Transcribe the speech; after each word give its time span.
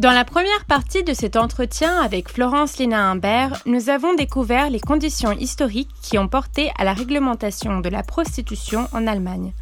Dans 0.00 0.10
la 0.10 0.24
première 0.24 0.64
partie 0.66 1.04
de 1.04 1.12
cet 1.12 1.36
entretien 1.36 2.02
avec 2.02 2.28
Florence 2.28 2.78
Léna 2.78 3.10
Imbert, 3.10 3.62
nous 3.64 3.90
avons 3.90 4.12
découvert 4.14 4.68
les 4.68 4.80
conditions 4.80 5.30
historiques 5.30 5.94
qui 6.02 6.18
ont 6.18 6.26
porté 6.26 6.72
à 6.76 6.84
la 6.84 6.92
réglementation 6.92 7.78
de 7.78 7.88
la 7.88 8.02
prostitution 8.02 8.88
en 8.92 9.06
Allemagne. 9.06 9.52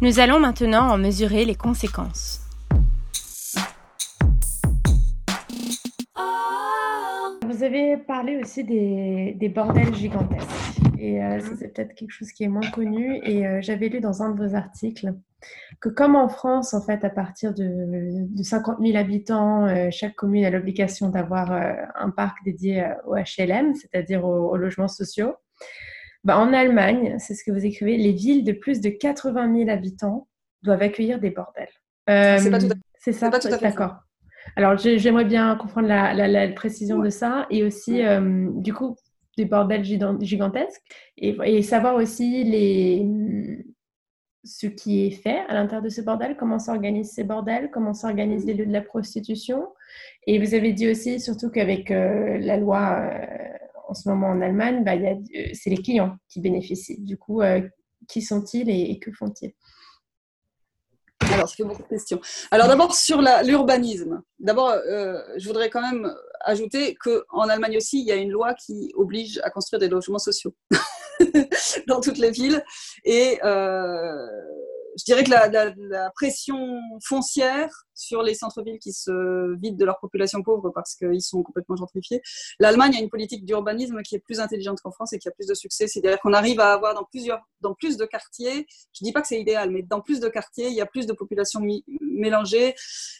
Nous 0.00 0.20
allons 0.20 0.40
maintenant 0.40 0.88
en 0.90 0.96
mesurer 0.96 1.44
les 1.44 1.54
conséquences. 1.54 2.40
Vous 7.46 7.62
avez 7.62 7.98
parlé 7.98 8.40
aussi 8.42 8.64
des, 8.64 9.52
bordels 9.54 9.94
gigantesques. 9.94 10.48
Et 10.98 11.22
euh, 11.22 11.40
c'est 11.58 11.74
peut-être 11.74 11.94
quelque 11.94 12.12
chose 12.12 12.32
qui 12.32 12.44
est 12.44 12.48
moins 12.48 12.70
connu. 12.70 13.20
Et 13.22 13.46
euh, 13.46 13.58
j'avais 13.60 13.90
lu 13.90 14.00
dans 14.00 14.22
un 14.22 14.30
de 14.30 14.42
vos 14.42 14.54
articles 14.54 15.12
que 15.80 15.88
comme 15.88 16.16
en 16.16 16.28
France, 16.28 16.74
en 16.74 16.80
fait, 16.80 17.04
à 17.04 17.10
partir 17.10 17.54
de, 17.54 18.26
50 18.42 18.78
000 18.80 18.96
habitants, 18.96 19.66
euh, 19.66 19.88
chaque 19.90 20.14
commune 20.16 20.44
a 20.44 20.50
l'obligation 20.50 21.08
d'avoir 21.08 21.52
euh, 21.52 21.74
un 21.94 22.10
parc 22.10 22.38
dédié 22.44 22.82
euh, 22.82 22.94
au 23.06 23.14
HLM, 23.14 23.74
c'est-à-dire 23.74 24.24
aux, 24.24 24.56
logements 24.56 24.88
sociaux. 24.88 25.34
Bah, 26.24 26.38
en 26.38 26.52
Allemagne, 26.52 27.16
c'est 27.18 27.34
ce 27.34 27.44
que 27.44 27.52
vous 27.52 27.64
écrivez, 27.64 27.96
les 27.96 28.12
villes 28.12 28.44
de 28.44 28.52
plus 28.52 28.80
de 28.80 28.90
80 28.90 29.56
000 29.56 29.70
habitants 29.70 30.26
doivent 30.62 30.82
accueillir 30.82 31.20
des 31.20 31.30
bordels. 31.30 31.68
c'est 32.06 32.50
pas 32.50 32.58
tout 32.58 32.68
C'est 32.96 33.12
ça, 33.12 33.30
d'accord. 33.30 33.98
Alors, 34.56 34.76
j'aimerais 34.76 35.26
bien 35.26 35.54
comprendre 35.56 35.86
la, 35.86 36.48
précision 36.48 36.98
de 36.98 37.10
ça 37.10 37.46
et 37.50 37.62
aussi, 37.62 38.02
du 38.56 38.74
coup, 38.74 38.96
des 39.36 39.44
bordels 39.44 39.84
gigantesques 39.84 40.82
et, 41.16 41.36
et 41.44 41.62
savoir 41.62 41.94
aussi 41.94 42.42
les, 42.42 43.06
ce 44.48 44.66
qui 44.66 45.06
est 45.06 45.10
fait 45.10 45.40
à 45.48 45.54
l'intérieur 45.54 45.82
de 45.82 45.88
ce 45.88 46.00
bordel, 46.00 46.36
comment 46.36 46.58
s'organisent 46.58 47.12
ces 47.12 47.24
bordels, 47.24 47.70
comment 47.70 47.94
s'organisent 47.94 48.46
les 48.46 48.54
lieux 48.54 48.66
de 48.66 48.72
la 48.72 48.80
prostitution. 48.80 49.68
Et 50.26 50.38
vous 50.38 50.54
avez 50.54 50.72
dit 50.72 50.90
aussi, 50.90 51.20
surtout 51.20 51.50
qu'avec 51.50 51.90
euh, 51.90 52.38
la 52.38 52.56
loi 52.56 53.00
euh, 53.00 53.26
en 53.88 53.94
ce 53.94 54.08
moment 54.08 54.28
en 54.28 54.40
Allemagne, 54.40 54.84
bah, 54.84 54.94
euh, 54.94 55.14
c'est 55.52 55.70
les 55.70 55.76
clients 55.76 56.16
qui 56.28 56.40
bénéficient. 56.40 57.00
Du 57.00 57.16
coup, 57.16 57.42
qui 58.08 58.22
sont-ils 58.22 58.68
et, 58.70 58.98
que 58.98 59.12
font-ils? 59.12 59.52
Alors, 61.32 61.48
ça 61.48 61.56
fait 61.56 61.64
beaucoup 61.64 61.82
de 61.82 61.88
questions. 61.88 62.20
Alors, 62.50 62.68
d'abord, 62.68 62.94
sur 62.94 63.20
l'urbanisme. 63.20 64.22
D'abord, 64.38 64.74
je 65.36 65.46
voudrais 65.46 65.68
quand 65.68 65.82
même 65.82 66.10
ajouter 66.40 66.94
qu'en 66.94 67.48
Allemagne 67.48 67.76
aussi, 67.76 68.00
il 68.00 68.06
y 68.06 68.12
a 68.12 68.16
une 68.16 68.30
loi 68.30 68.54
qui 68.54 68.92
oblige 68.94 69.40
à 69.44 69.50
construire 69.50 69.80
des 69.80 69.88
logements 69.88 70.18
sociaux. 70.18 70.54
dans 71.86 72.00
toutes 72.00 72.18
les 72.18 72.30
villes. 72.30 72.62
Et 73.04 73.38
euh, 73.44 74.26
je 74.98 75.04
dirais 75.04 75.24
que 75.24 75.30
la, 75.30 76.10
pression 76.14 76.80
foncière 77.04 77.70
sur 77.94 78.22
les 78.22 78.34
centres-villes 78.34 78.78
qui 78.78 78.92
se 78.92 79.56
vident 79.60 79.76
de 79.76 79.84
leur 79.84 79.98
population 79.98 80.42
pauvre 80.42 80.70
parce 80.70 80.94
qu'ils 80.94 81.22
sont 81.22 81.42
complètement 81.42 81.76
gentrifiés. 81.76 82.20
L'Allemagne 82.58 82.94
a 82.96 83.00
une 83.00 83.08
politique 83.08 83.44
d'urbanisme 83.44 84.02
qui 84.02 84.14
est 84.14 84.20
plus 84.20 84.40
intelligente 84.40 84.80
qu'en 84.80 84.90
France 84.90 85.12
et 85.12 85.18
qui 85.18 85.28
a 85.28 85.32
plus 85.32 85.46
de 85.46 85.54
succès. 85.54 85.86
C'est-à-dire 85.86 86.20
qu'on 86.20 86.32
arrive 86.32 86.60
à 86.60 86.72
avoir 86.72 86.94
dans, 86.94 87.04
plusieurs, 87.04 87.40
dans 87.60 87.74
plus 87.74 87.96
de 87.96 88.04
quartiers, 88.04 88.66
je 88.92 89.04
dis 89.04 89.12
pas 89.12 89.20
que 89.20 89.28
c'est 89.28 89.40
idéal, 89.40 89.70
mais 89.70 89.82
dans 89.82 90.00
plus 90.00 90.20
de 90.20 90.28
quartiers, 90.28 90.68
il 90.68 90.74
y 90.74 90.80
a 90.80 90.86
plus 90.86 91.06
de 91.06 91.12
population 91.12 91.60
mélangée 92.00 92.74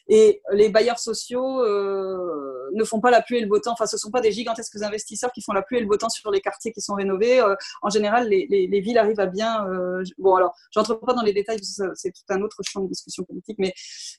et 0.09 0.43
les 0.53 0.69
bailleurs 0.69 0.99
sociaux 0.99 1.63
euh, 1.63 2.71
ne 2.73 2.85
font 2.85 3.01
pas 3.01 3.11
la 3.11 3.23
pluie 3.23 3.39
et 3.39 3.41
le 3.41 3.49
beau 3.49 3.59
temps. 3.59 3.73
Enfin, 3.73 3.87
ce 3.87 3.97
ne 3.97 4.01
sont 4.01 4.11
pas 4.11 4.21
des 4.21 4.33
gigantesques 4.33 4.81
investisseurs 4.83 5.33
qui 5.33 5.43
font 5.43 5.53
la 5.53 5.63
pluie 5.63 5.79
et 5.79 5.81
le 5.81 5.87
beau 5.87 5.97
temps 5.97 6.09
sur 6.09 6.31
les 6.31 6.41
quartiers 6.41 6.73
qui 6.73 6.81
sont 6.81 6.95
rénovés. 6.95 7.41
Euh, 7.41 7.55
en 7.83 7.91
général, 7.91 8.29
les, 8.29 8.47
les, 8.49 8.81
villes 8.81 8.99
arrivent 8.99 9.21
à 9.21 9.27
bien... 9.27 9.67
Euh, 9.69 10.03
bon, 10.19 10.35
alors, 10.35 10.55
j'entre 10.71 10.95
pas 10.95 11.15
dans 11.15 11.23
les 11.23 11.33
détails, 11.33 11.59
c'est 11.95 12.13
tout 12.13 12.23
un 12.29 12.43
autre 12.43 12.61
champ 12.63 12.83
de 12.83 12.89
discussion 12.89 13.25
politique, 13.25 13.57
mais 13.59 13.73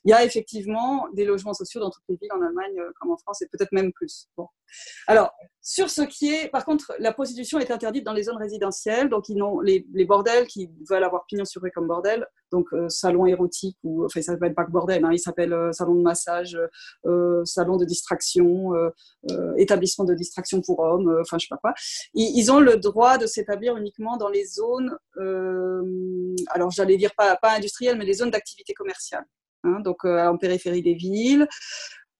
il 0.04 0.10
y 0.10 0.14
a 0.14 0.24
effectivement 0.24 1.06
des 1.14 1.24
logements 1.24 1.54
sociaux 1.54 1.80
dans 1.80 1.90
toutes 1.90 2.04
les 2.08 2.16
villes 2.16 2.32
en 2.32 2.42
Allemagne 2.42 2.78
euh, 2.78 2.90
comme 3.00 3.10
en 3.10 3.16
France 3.16 3.42
et 3.42 3.48
peut-être 3.48 3.72
même 3.72 3.92
plus. 3.92 4.28
Alors, 5.06 5.32
sur 5.62 5.90
ce 5.90 6.02
qui 6.02 6.32
est, 6.32 6.48
par 6.48 6.64
contre, 6.64 6.92
la 6.98 7.12
prostitution 7.12 7.58
est 7.58 7.70
interdite 7.70 8.04
dans 8.04 8.12
les 8.12 8.24
zones 8.24 8.38
résidentielles, 8.38 9.08
donc 9.08 9.28
ils 9.28 9.42
ont 9.42 9.60
les, 9.60 9.84
bordels 10.06 10.46
qui 10.46 10.70
veulent 10.88 11.04
avoir 11.04 11.26
pignon 11.26 11.44
sur 11.44 11.62
rue 11.62 11.70
comme 11.70 11.86
bordel, 11.86 12.26
donc 12.50 12.66
euh, 12.72 12.88
salon 12.88 13.26
érotique 13.26 13.76
ou 13.84 14.04
enfin 14.04 14.22
ça 14.22 14.32
s'appelle 14.32 14.54
pas 14.54 14.64
que 14.64 14.70
bordel, 14.70 15.04
hein, 15.04 15.10
il 15.12 15.18
s'appelle 15.18 15.52
euh, 15.52 15.70
salon 15.72 15.94
de 15.94 16.02
massage, 16.02 16.58
salon 17.44 17.76
de 17.76 17.84
distraction, 17.84 18.72
établissement 19.56 20.04
de 20.04 20.14
distraction 20.14 20.60
pour 20.60 20.80
hommes, 20.80 21.18
enfin 21.20 21.36
je 21.38 21.46
sais 21.46 21.50
pas 21.50 21.58
quoi. 21.58 21.74
Ils, 22.14 22.50
ont 22.50 22.60
le 22.60 22.76
droit 22.76 23.18
de 23.18 23.26
s'établir 23.26 23.76
uniquement 23.76 24.16
dans 24.16 24.28
les 24.28 24.46
zones, 24.46 24.96
alors 26.48 26.70
j'allais 26.70 26.96
dire 26.96 27.14
pas, 27.14 27.36
pas 27.36 27.56
industrielles, 27.56 27.98
mais 27.98 28.04
les 28.04 28.14
zones 28.14 28.30
d'activité 28.30 28.72
commerciale. 28.74 29.24
Hein, 29.64 29.80
donc 29.80 30.04
euh, 30.04 30.26
en 30.26 30.36
périphérie 30.36 30.82
des 30.82 30.94
villes. 30.94 31.46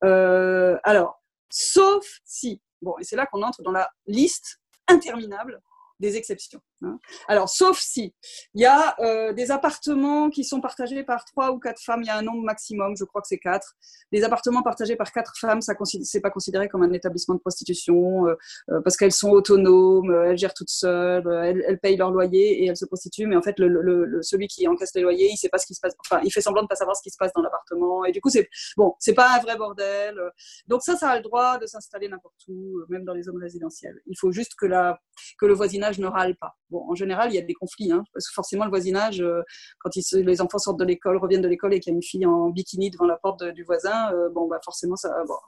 Euh, 0.05 0.77
alors, 0.85 1.20
sauf 1.51 2.07
si, 2.25 2.63
bon, 2.81 2.95
et 2.99 3.05
c'est 3.05 3.17
là 3.17 3.27
qu'on 3.27 3.43
entre 3.43 3.63
dans 3.63 3.73
la 3.73 3.91
liste 4.07 4.61
interminable 4.89 5.61
des 6.01 6.17
exceptions. 6.17 6.61
Hein. 6.83 6.99
Alors, 7.29 7.49
sauf 7.49 7.79
si 7.79 8.15
il 8.55 8.63
y 8.63 8.67
a 8.67 8.97
euh, 9.01 9.33
des 9.33 9.51
appartements 9.51 10.31
qui 10.31 10.45
sont 10.45 10.61
partagés 10.61 11.05
par 11.05 11.25
trois 11.27 11.53
ou 11.53 11.59
quatre 11.59 11.81
femmes, 11.83 12.03
il 12.03 12.07
y 12.07 12.11
a 12.11 12.17
un 12.17 12.23
nombre 12.23 12.43
maximum, 12.43 12.97
je 12.97 13.05
crois 13.05 13.21
que 13.21 13.29
c'est 13.29 13.39
quatre. 13.39 13.77
Des 14.11 14.25
appartements 14.25 14.63
partagés 14.63 14.97
par 14.97 15.13
quatre 15.13 15.35
femmes, 15.39 15.61
ça 15.61 15.75
c'est 16.03 16.21
pas 16.21 16.31
considéré 16.31 16.69
comme 16.69 16.83
un 16.83 16.93
établissement 16.93 17.35
de 17.35 17.41
prostitution 17.41 18.27
euh, 18.27 18.35
euh, 18.71 18.81
parce 18.81 18.97
qu'elles 18.97 19.13
sont 19.13 19.31
autonomes, 19.31 20.11
elles 20.27 20.39
gèrent 20.39 20.55
toutes 20.55 20.71
seules, 20.71 21.25
elles, 21.67 21.79
payent 21.81 21.97
leur 21.97 22.11
loyer 22.11 22.63
et 22.63 22.67
elles 22.67 22.77
se 22.77 22.87
prostituent. 22.87 23.27
Mais 23.27 23.37
en 23.37 23.43
fait, 23.43 23.57
celui 23.59 24.49
qui 24.49 24.67
encaisse 24.67 24.95
les 24.95 25.03
loyers, 25.03 25.29
il 25.31 25.37
sait 25.37 25.51
pas 25.51 25.59
ce 25.59 25.67
qui 25.67 25.75
se 25.75 25.81
passe. 25.81 25.95
Enfin, 25.99 26.21
il 26.25 26.33
fait 26.33 26.41
semblant 26.41 26.63
de 26.63 26.69
pas 26.69 26.77
savoir 26.77 26.97
ce 26.97 27.03
qui 27.03 27.11
se 27.11 27.17
passe 27.19 27.33
dans 27.35 27.43
l'appartement 27.43 28.05
et 28.07 28.13
du 28.13 28.21
coup, 28.21 28.31
c'est 28.31 28.49
bon, 28.77 28.95
c'est 28.99 29.15
pas 29.15 29.37
un 29.37 29.41
vrai 29.41 29.57
bordel. 29.57 30.19
Donc 30.67 30.83
ça, 30.83 30.97
ça 30.97 31.11
a 31.11 31.17
le 31.17 31.23
droit 31.23 31.59
de 31.59 31.67
s'installer 31.67 32.09
n'importe 32.09 32.41
où, 32.49 32.81
même 32.89 33.05
dans 33.05 33.15
les 33.15 33.23
zones 33.23 33.41
résidentielles. 33.41 34.01
Il 34.07 34.17
faut 34.19 34.33
juste 34.33 34.55
que 34.55 34.67
la 34.67 34.99
que 35.39 35.47
le 35.47 35.55
voisinage 35.55 35.90
ne 35.99 36.07
râle 36.07 36.37
pas. 36.37 36.57
Bon, 36.71 36.85
en 36.89 36.95
général, 36.95 37.33
il 37.33 37.35
y 37.35 37.39
a 37.39 37.43
des 37.43 37.55
conflits, 37.55 37.91
hein, 37.91 38.05
parce 38.13 38.29
que 38.29 38.35
forcément, 38.35 38.65
le 38.65 38.71
voisinage, 38.71 39.21
euh, 39.21 39.43
quand 39.79 39.91
les 40.13 40.41
enfants 40.41 40.59
sortent 40.59 40.79
de 40.79 40.85
l'école, 40.85 41.17
reviennent 41.17 41.43
de 41.43 41.49
l'école 41.49 41.75
et 41.75 41.81
qu'il 41.81 41.93
y 41.93 41.95
a 41.95 41.97
une 41.97 42.03
fille 42.03 42.27
en 42.27 42.51
bikini 42.51 42.91
devant 42.91 43.07
la 43.07 43.17
porte 43.17 43.43
du 43.45 43.65
voisin, 43.65 44.13
euh, 44.13 44.29
bon, 44.31 44.47
bah, 44.47 44.61
forcément, 44.65 44.95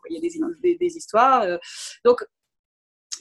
il 0.08 0.14
y 0.14 0.18
a 0.18 0.20
des, 0.62 0.76
des, 0.76 0.96
histoires. 0.96 1.42
Euh. 1.42 1.58
donc, 2.04 2.24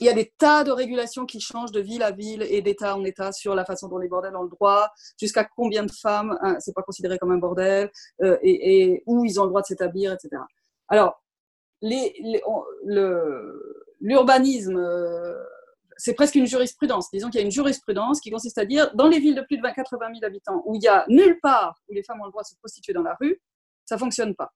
il 0.00 0.06
y 0.06 0.08
a 0.08 0.14
des 0.14 0.32
tas 0.38 0.64
de 0.64 0.72
régulations 0.72 1.26
qui 1.26 1.38
changent 1.38 1.70
de 1.70 1.80
ville 1.80 2.02
à 2.02 2.10
ville 2.10 2.42
et 2.42 2.62
d'état 2.62 2.96
en 2.96 3.04
état 3.04 3.30
sur 3.30 3.54
la 3.54 3.64
façon 3.64 3.88
dont 3.88 3.98
les 3.98 4.08
bordels 4.08 4.34
ont 4.34 4.42
le 4.42 4.48
droit, 4.48 4.90
jusqu'à 5.20 5.44
combien 5.44 5.84
de 5.84 5.92
femmes, 5.92 6.36
hein, 6.40 6.56
c'est 6.58 6.74
pas 6.74 6.82
considéré 6.82 7.18
comme 7.18 7.30
un 7.30 7.38
bordel, 7.38 7.90
et, 8.42 9.02
où 9.06 9.24
ils 9.24 9.38
ont 9.38 9.44
le 9.44 9.50
droit 9.50 9.60
de 9.60 9.66
s'établir, 9.66 10.12
etc. 10.12 10.42
Alors, 10.88 11.22
l'urbanisme 14.00 14.80
c'est 16.02 16.14
presque 16.14 16.34
une 16.34 16.46
jurisprudence. 16.46 17.08
Disons 17.12 17.30
qu'il 17.30 17.40
y 17.40 17.42
a 17.42 17.46
une 17.46 17.52
jurisprudence 17.52 18.20
qui 18.20 18.32
consiste 18.32 18.58
à 18.58 18.64
dire, 18.64 18.92
dans 18.94 19.06
les 19.06 19.20
villes 19.20 19.36
de 19.36 19.42
plus 19.42 19.56
de 19.56 19.62
80 19.62 20.06
000 20.14 20.24
habitants, 20.24 20.60
où 20.66 20.74
il 20.74 20.80
n'y 20.80 20.88
a 20.88 21.04
nulle 21.08 21.38
part 21.40 21.76
où 21.88 21.94
les 21.94 22.02
femmes 22.02 22.20
ont 22.20 22.24
le 22.24 22.32
droit 22.32 22.42
de 22.42 22.48
se 22.48 22.56
prostituer 22.56 22.92
dans 22.92 23.04
la 23.04 23.16
rue, 23.20 23.40
ça 23.84 23.94
ne 23.94 24.00
fonctionne 24.00 24.34
pas. 24.34 24.50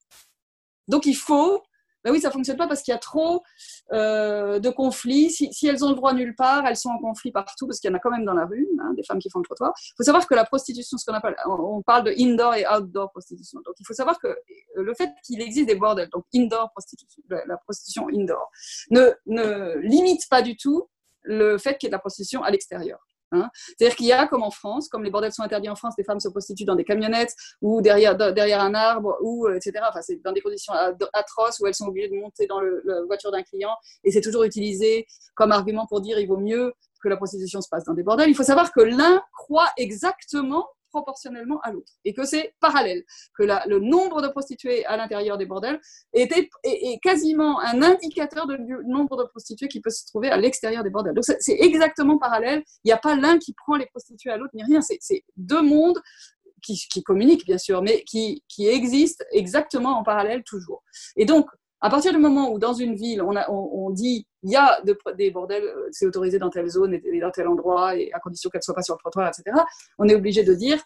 Donc 0.89 1.07
il 1.07 1.15
faut, 1.15 1.63
ben 2.03 2.11
oui, 2.11 2.21
ça 2.21 2.29
ne 2.29 2.33
fonctionne 2.33 2.57
pas 2.57 2.67
parce 2.67 2.83
qu'il 2.83 2.91
y 2.91 2.97
a 2.97 2.99
trop 2.99 3.45
euh, 3.93 4.59
de 4.59 4.71
conflits. 4.71 5.31
Si, 5.31 5.67
elles 5.69 5.85
ont 5.85 5.91
le 5.91 5.95
droit 5.95 6.15
nulle 6.15 6.35
part, 6.35 6.67
elles 6.67 6.77
sont 6.77 6.89
en 6.89 6.99
conflit 6.99 7.31
partout 7.31 7.69
parce 7.69 7.79
qu'il 7.79 7.89
y 7.91 7.95
en 7.95 7.97
a 7.97 8.01
quand 8.01 8.11
même 8.11 8.25
dans 8.25 8.35
la 8.35 8.47
rue, 8.47 8.67
hein, 8.81 8.93
des 8.97 9.05
femmes 9.05 9.21
qui 9.21 9.31
font 9.31 9.39
le 9.39 9.45
trottoir. 9.45 9.73
Il 9.81 9.95
faut 9.99 10.03
savoir 10.03 10.27
que 10.27 10.35
la 10.35 10.45
prostitution, 10.45 10.99
ce 10.99 11.05
qu'on 11.05 11.15
appelle, 11.15 11.37
on 11.47 11.81
parle 11.83 12.07
de 12.07 12.15
indoor 12.19 12.57
et 12.57 12.67
outdoor 12.67 13.13
prostitution. 13.13 13.61
Donc 13.65 13.77
il 13.79 13.87
faut 13.87 13.95
savoir 13.95 14.19
que 14.19 14.37
le 14.75 14.95
fait 14.95 15.11
qu'il 15.25 15.41
existe 15.41 15.69
des 15.69 15.77
bordels, 15.77 16.09
donc 16.11 16.25
indoor 16.35 16.73
prostitution, 16.73 17.23
la 17.29 17.57
prostitution 17.59 18.09
indoor, 18.09 18.51
ne, 18.91 19.13
ne 19.27 19.77
limite 19.79 20.29
pas 20.29 20.43
du 20.43 20.57
tout 20.57 20.89
le 21.27 21.59
fait 21.59 21.77
qu'il 21.79 21.87
y 21.87 21.89
ait 21.89 21.91
de 21.91 21.97
la 21.97 22.01
prostitution 22.01 22.43
à 22.43 22.51
l'extérieur. 22.51 22.99
Hein. 23.33 23.49
C'est-à-dire 23.77 23.97
qu'il 23.97 24.07
y 24.07 24.13
a, 24.13 24.27
comme 24.27 24.43
en 24.43 24.51
France, 24.51 24.89
comme 24.89 25.03
les 25.03 25.11
bordels 25.11 25.33
sont 25.33 25.43
interdits 25.43 25.69
en 25.69 25.75
France, 25.75 25.95
les 25.99 26.05
femmes 26.05 26.21
se 26.21 26.29
prostituent 26.29 26.65
dans 26.65 26.77
des 26.77 26.85
camionnettes 26.85 27.35
ou 27.61 27.83
derrière, 27.83 28.15
un 28.61 28.75
arbre, 28.75 29.19
ou, 29.21 29.47
euh, 29.47 29.57
etc. 29.57 29.85
Enfin, 29.89 30.01
c'est 30.01 30.23
dans 30.23 30.33
des 30.33 30.41
conditions 30.41 30.73
atroces 31.13 31.59
où 31.61 31.67
elles 31.67 31.75
sont 31.75 31.87
obligées 31.87 32.09
de 32.09 32.17
monter 32.17 32.47
dans 32.47 32.61
la 32.61 33.03
voiture 33.07 33.33
d'un 33.33 33.43
client 33.43 33.75
et 34.05 34.13
c'est 34.13 34.21
toujours 34.21 34.45
utilisé 34.45 35.07
comme 35.35 35.53
argument 35.53 35.87
pour 35.87 36.01
dire 36.01 36.19
il 36.19 36.29
vaut 36.29 36.39
mieux 36.39 36.73
que 37.03 37.09
la 37.09 37.17
prostitution 37.17 37.61
se 37.61 37.69
passe 37.69 37.85
dans 37.85 37.95
des 37.95 38.03
bordels. 38.03 38.31
Il 38.31 38.37
faut 38.37 38.43
savoir 38.43 38.73
que 38.73 38.81
l'un 38.81 39.23
croit 39.33 39.69
exactement 39.77 40.67
proportionnellement 40.97 41.61
à 41.63 41.73
l'autre 41.73 41.93
et 42.07 42.15
que 42.15 42.25
c'est 42.25 42.55
parallèle, 42.59 43.03
que 43.37 43.43
le 43.43 43.79
nombre 43.79 44.23
de 44.23 44.29
prostituées 44.29 44.87
à 44.87 44.97
l'intérieur 44.97 45.37
des 45.37 45.45
bordels 45.45 45.79
était, 46.15 46.49
est, 46.65 46.99
quasiment 47.03 47.61
un 47.61 47.83
indicateur 47.83 48.47
du 48.47 48.77
nombre 48.87 49.17
de 49.19 49.29
prostituées 49.29 49.69
qui 49.69 49.81
peut 49.81 49.91
se 49.91 50.07
trouver 50.07 50.31
à 50.31 50.39
l'extérieur 50.39 50.83
des 50.83 50.91
bordels. 50.91 51.15
Donc 51.15 51.25
c'est 51.25 51.59
exactement 51.61 52.19
parallèle, 52.19 52.63
il 52.85 52.89
n'y 52.89 52.93
a 52.93 52.97
pas 52.97 53.15
l'un 53.15 53.39
qui 53.39 53.53
prend 53.53 53.77
les 53.77 53.87
prostituées 53.87 54.31
à 54.31 54.39
l'autre, 54.39 54.53
ni 54.55 54.65
rien, 54.65 54.81
c'est 54.81 55.25
deux 55.37 55.63
mondes 55.63 56.01
qui, 56.63 56.79
qui, 56.91 57.03
communiquent 57.03 57.45
bien 57.45 57.59
sûr, 57.59 57.83
mais 57.83 58.03
qui, 58.05 58.43
qui 58.49 58.67
existent 58.67 59.25
exactement 59.33 59.99
en 59.99 60.03
parallèle 60.03 60.43
toujours. 60.45 60.83
Et 61.17 61.27
donc, 61.27 61.47
à 61.81 61.91
partir 61.91 62.13
du 62.13 62.19
moment 62.19 62.51
où 62.51 62.59
dans 62.59 62.73
une 62.73 62.95
ville, 62.95 63.23
on, 63.23 63.37
a, 63.37 63.49
on, 63.51 63.91
dit 63.91 64.27
il 64.47 64.53
y 64.53 64.57
a 64.57 64.81
des 65.17 65.31
bordels, 65.33 65.65
euh, 65.65 65.89
c'est 65.91 66.07
autorisé 66.07 66.39
dans 66.39 66.51
telle 66.51 66.69
zone 66.69 66.95
et 66.95 67.21
dans 67.21 67.33
tel 67.33 67.49
endroit, 67.49 67.97
et 67.97 68.13
à 68.13 68.21
condition 68.21 68.49
qu'elle 68.49 68.61
ne 68.61 68.63
soit 68.63 68.75
pas 68.75 68.83
sur 68.83 68.95
le 68.95 69.01
trottoir, 69.01 69.29
etc., 69.29 69.57
on 69.99 70.09
est 70.09 70.15
obligé 70.15 70.45
de 70.45 70.55
dire 70.55 70.79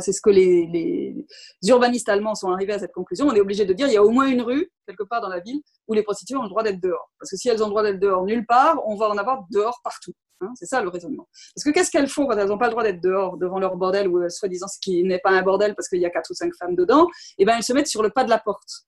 c'est 0.00 0.12
ce 0.12 0.20
que 0.20 0.30
les, 0.30 1.14
urbanistes 1.62 2.08
allemands 2.08 2.34
sont 2.34 2.50
arrivés 2.50 2.72
à 2.72 2.78
cette 2.80 2.92
conclusion. 2.92 3.26
On 3.26 3.34
est 3.34 3.40
obligé 3.40 3.64
de 3.64 3.72
dire 3.72 3.86
il 3.86 3.94
y 3.94 3.96
a 3.96 4.02
au 4.02 4.10
moins 4.10 4.26
une 4.26 4.42
rue, 4.42 4.70
quelque 4.86 5.04
part 5.04 5.20
dans 5.20 5.28
la 5.28 5.38
ville, 5.38 5.60
où 5.86 5.94
les 5.94 6.02
prostituées 6.02 6.36
ont 6.36 6.42
le 6.42 6.48
droit 6.48 6.64
d'être 6.64 6.80
dehors. 6.80 7.10
Parce 7.18 7.30
que 7.30 7.36
si 7.36 7.48
elles 7.48 7.62
ont 7.62 7.66
le 7.66 7.70
droit 7.70 7.84
d'être 7.84 8.00
dehors 8.00 8.24
nulle 8.24 8.44
part, 8.44 8.82
on 8.86 8.96
va 8.96 9.08
en 9.08 9.16
avoir 9.16 9.44
dehors 9.50 9.80
partout. 9.84 10.12
Hein. 10.40 10.52
c'est 10.54 10.66
ça 10.66 10.80
le 10.80 10.88
raisonnement. 10.88 11.28
Parce 11.54 11.64
que 11.64 11.70
qu'est-ce 11.70 11.90
qu'elles 11.90 12.08
font 12.08 12.26
quand 12.26 12.36
elles 12.36 12.48
n'ont 12.48 12.58
pas 12.58 12.66
le 12.66 12.72
droit 12.72 12.84
d'être 12.84 13.00
dehors 13.00 13.36
devant 13.38 13.58
leur 13.58 13.76
bordel 13.76 14.08
ou 14.08 14.28
soi-disant 14.30 14.68
ce 14.68 14.78
qui 14.80 15.02
n'est 15.04 15.18
pas 15.18 15.30
un 15.30 15.42
bordel 15.42 15.74
parce 15.74 15.88
qu'il 15.88 16.00
y 16.00 16.06
a 16.06 16.10
quatre 16.10 16.30
ou 16.30 16.34
cinq 16.34 16.52
femmes 16.58 16.76
dedans 16.76 17.08
Eh 17.38 17.44
bien, 17.44 17.56
elles 17.56 17.64
se 17.64 17.72
mettent 17.72 17.88
sur 17.88 18.02
le 18.02 18.10
pas 18.10 18.24
de 18.24 18.30
la 18.30 18.38
porte. 18.38 18.86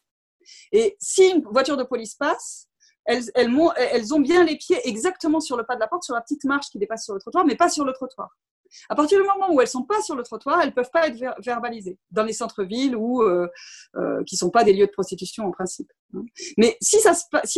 Et 0.73 0.96
si 1.00 1.28
une 1.28 1.43
voiture 1.43 1.76
de 1.76 1.82
police 1.82 2.14
passe, 2.14 2.69
elles, 3.05 4.14
ont 4.14 4.20
bien 4.20 4.44
les 4.44 4.56
pieds 4.56 4.81
exactement 4.88 5.41
sur 5.41 5.56
le 5.56 5.64
pas 5.64 5.75
de 5.75 5.81
la 5.81 5.88
porte, 5.88 6.05
sur 6.05 6.14
la 6.14 6.20
petite 6.20 6.44
marche 6.44 6.70
qui 6.70 6.79
dépasse 6.79 7.05
sur 7.05 7.14
le 7.14 7.20
trottoir, 7.20 7.44
mais 7.44 7.56
pas 7.56 7.69
sur 7.69 7.85
le 7.85 7.93
trottoir. 7.93 8.37
À 8.88 8.94
partir 8.94 9.20
du 9.20 9.26
moment 9.26 9.52
où 9.52 9.61
elles 9.61 9.69
sont 9.69 9.82
pas 9.82 10.00
sur 10.00 10.14
le 10.14 10.23
trottoir, 10.23 10.61
elles 10.61 10.73
peuvent 10.73 10.91
pas 10.93 11.08
être 11.08 11.19
verbalisées 11.43 11.99
dans 12.12 12.23
les 12.23 12.32
centres-villes 12.32 12.94
ou 12.94 13.23
euh, 13.23 13.49
euh, 13.97 14.23
qui 14.25 14.37
sont 14.37 14.50
pas 14.50 14.62
des 14.62 14.73
lieux 14.73 14.87
de 14.87 14.93
prostitution 14.93 15.47
en 15.47 15.50
principe. 15.50 15.93
Hein. 16.14 16.23
Mais 16.56 16.76
si, 16.81 16.99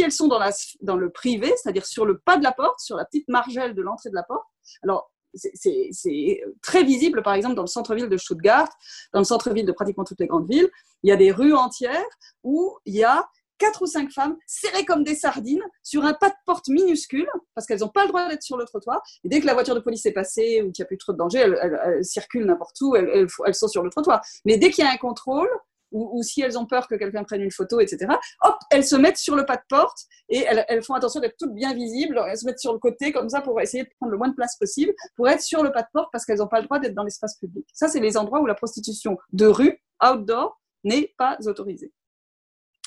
elles 0.03 0.13
sont 0.13 0.29
dans 0.29 0.97
le 0.97 1.11
privé, 1.11 1.53
c'est-à-dire 1.57 1.85
sur 1.85 2.07
le 2.07 2.19
pas 2.19 2.39
de 2.39 2.43
la 2.43 2.53
porte, 2.53 2.81
sur 2.81 2.97
la 2.97 3.05
petite 3.05 3.29
margelle 3.29 3.75
de 3.75 3.83
l'entrée 3.83 4.09
de 4.09 4.15
la 4.15 4.23
porte, 4.23 4.47
alors 4.83 5.11
c'est 5.35 6.43
très 6.61 6.85
visible, 6.85 7.23
par 7.23 7.35
exemple, 7.35 7.55
dans 7.55 7.63
le 7.63 7.69
centre-ville 7.69 8.09
de 8.09 8.17
Stuttgart, 8.17 8.69
dans 9.13 9.21
le 9.21 9.25
centre-ville 9.25 9.65
de 9.65 9.73
pratiquement 9.73 10.05
toutes 10.05 10.21
les 10.21 10.27
grandes 10.27 10.49
villes. 10.49 10.69
Il 11.03 11.09
y 11.09 11.13
a 11.13 11.17
des 11.17 11.33
rues 11.33 11.55
entières 11.55 12.05
où 12.43 12.77
il 12.85 12.95
y 12.95 13.05
a 13.05 13.27
quatre 13.63 13.83
ou 13.83 13.87
cinq 13.87 14.11
femmes 14.11 14.37
serrées 14.45 14.85
comme 14.85 15.05
des 15.05 15.15
sardines 15.15 15.63
sur 15.85 16.05
un 16.05 16.15
pas 16.15 16.31
de 16.31 16.35
porte 16.47 16.67
minuscule 16.69 17.29
parce 17.55 17.65
qu'elles 17.65 17.81
n'ont 17.81 17.89
pas 17.89 18.03
le 18.03 18.09
droit 18.09 18.29
d'être 18.29 18.43
sur 18.43 18.57
le 18.57 18.65
trottoir. 18.65 19.01
Et 19.23 19.29
dès 19.29 19.41
que 19.41 19.47
la 19.47 19.55
voiture 19.55 19.77
de 19.77 19.81
police 19.81 20.05
est 20.05 20.13
passée 20.13 20.63
ou 20.63 20.73
qu'il 20.73 20.83
n'y 20.83 20.87
a 20.87 20.89
plus 20.89 20.99
trop 20.99 21.13
de 21.13 21.19
danger, 21.19 21.39
elles, 21.39 22.05
circulent 22.05 22.45
n'importe 22.45 22.81
où, 22.81 22.97
elles, 22.97 23.29
sont 23.55 23.69
sur 23.69 23.85
le 23.85 23.91
trottoir. 23.91 24.21
Mais 24.45 24.59
dès 24.59 24.71
qu'il 24.71 24.85
y 24.85 24.89
a 24.89 24.91
un 24.91 24.97
contrôle, 24.97 25.49
ou, 25.93 26.23
si 26.23 26.41
elles 26.41 26.59
ont 26.59 26.65
peur 26.65 26.89
que 26.89 26.95
quelqu'un 26.95 27.23
prenne 27.23 27.43
une 27.43 27.51
photo, 27.51 27.79
etc., 27.79 28.07
hop, 28.41 28.57
elles 28.71 28.85
se 28.85 28.97
mettent 28.97 29.19
sur 29.19 29.37
le 29.37 29.45
pas 29.45 29.57
de 29.57 29.63
porte 29.69 30.07
et 30.31 30.43
elles, 30.69 30.83
font 30.83 30.95
attention 30.95 31.21
d'être 31.21 31.37
toutes 31.39 31.53
bien 31.53 31.75
visibles. 31.75 32.21
Elles 32.27 32.39
se 32.39 32.47
mettent 32.47 32.61
sur 32.61 32.73
le 32.73 32.79
côté 32.79 33.13
comme 33.13 33.29
ça 33.29 33.43
pour 33.43 33.61
essayer 33.61 33.85
de 33.85 33.91
prendre 34.01 34.11
le 34.11 34.17
moins 34.17 34.29
de 34.29 34.35
place 34.35 34.57
possible 34.57 34.95
pour 35.17 35.29
être 35.29 35.43
sur 35.43 35.63
le 35.63 35.71
pas 35.71 35.83
de 35.83 35.89
porte 35.93 36.09
parce 36.11 36.25
qu'elles 36.25 36.39
n'ont 36.39 36.49
pas 36.49 36.61
le 36.61 36.65
droit 36.65 36.79
d'être 36.79 36.95
dans 36.95 37.05
l'espace 37.05 37.37
public. 37.39 37.67
Ça, 37.75 37.89
c'est 37.89 38.01
les 38.01 38.17
endroits 38.17 38.41
où 38.41 38.47
la 38.47 38.55
prostitution 38.55 39.19
de 39.33 39.47
rue, 39.47 39.79
outdoor, 40.03 40.59
n'est 40.83 41.15
pas 41.19 41.37
autorisée 41.45 41.93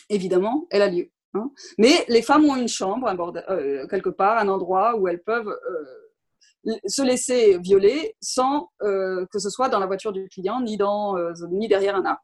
évidemment, 0.10 0.68
elle 0.70 0.82
a 0.82 0.90
lieu. 0.90 1.10
Hein. 1.34 1.52
Mais 1.78 2.06
les 2.08 2.22
femmes 2.22 2.46
ont 2.46 2.56
une 2.56 2.68
chambre, 2.68 3.08
euh, 3.50 3.88
quelque 3.88 4.10
part, 4.10 4.38
un 4.38 4.48
endroit 4.48 4.96
où 4.96 5.08
elles 5.08 5.22
peuvent 5.22 5.50
euh, 5.50 6.74
se 6.86 7.02
laisser 7.02 7.58
violer 7.60 8.16
sans 8.22 8.70
euh, 8.82 9.26
que 9.32 9.40
ce 9.40 9.50
soit 9.50 9.70
dans 9.70 9.80
la 9.80 9.86
voiture 9.86 10.14
du 10.14 10.28
client 10.30 10.62
ni, 10.62 10.78
dans, 10.78 11.16
ni 11.52 11.68
derrière 11.68 11.96
un 11.96 12.06
arbre. 12.06 12.22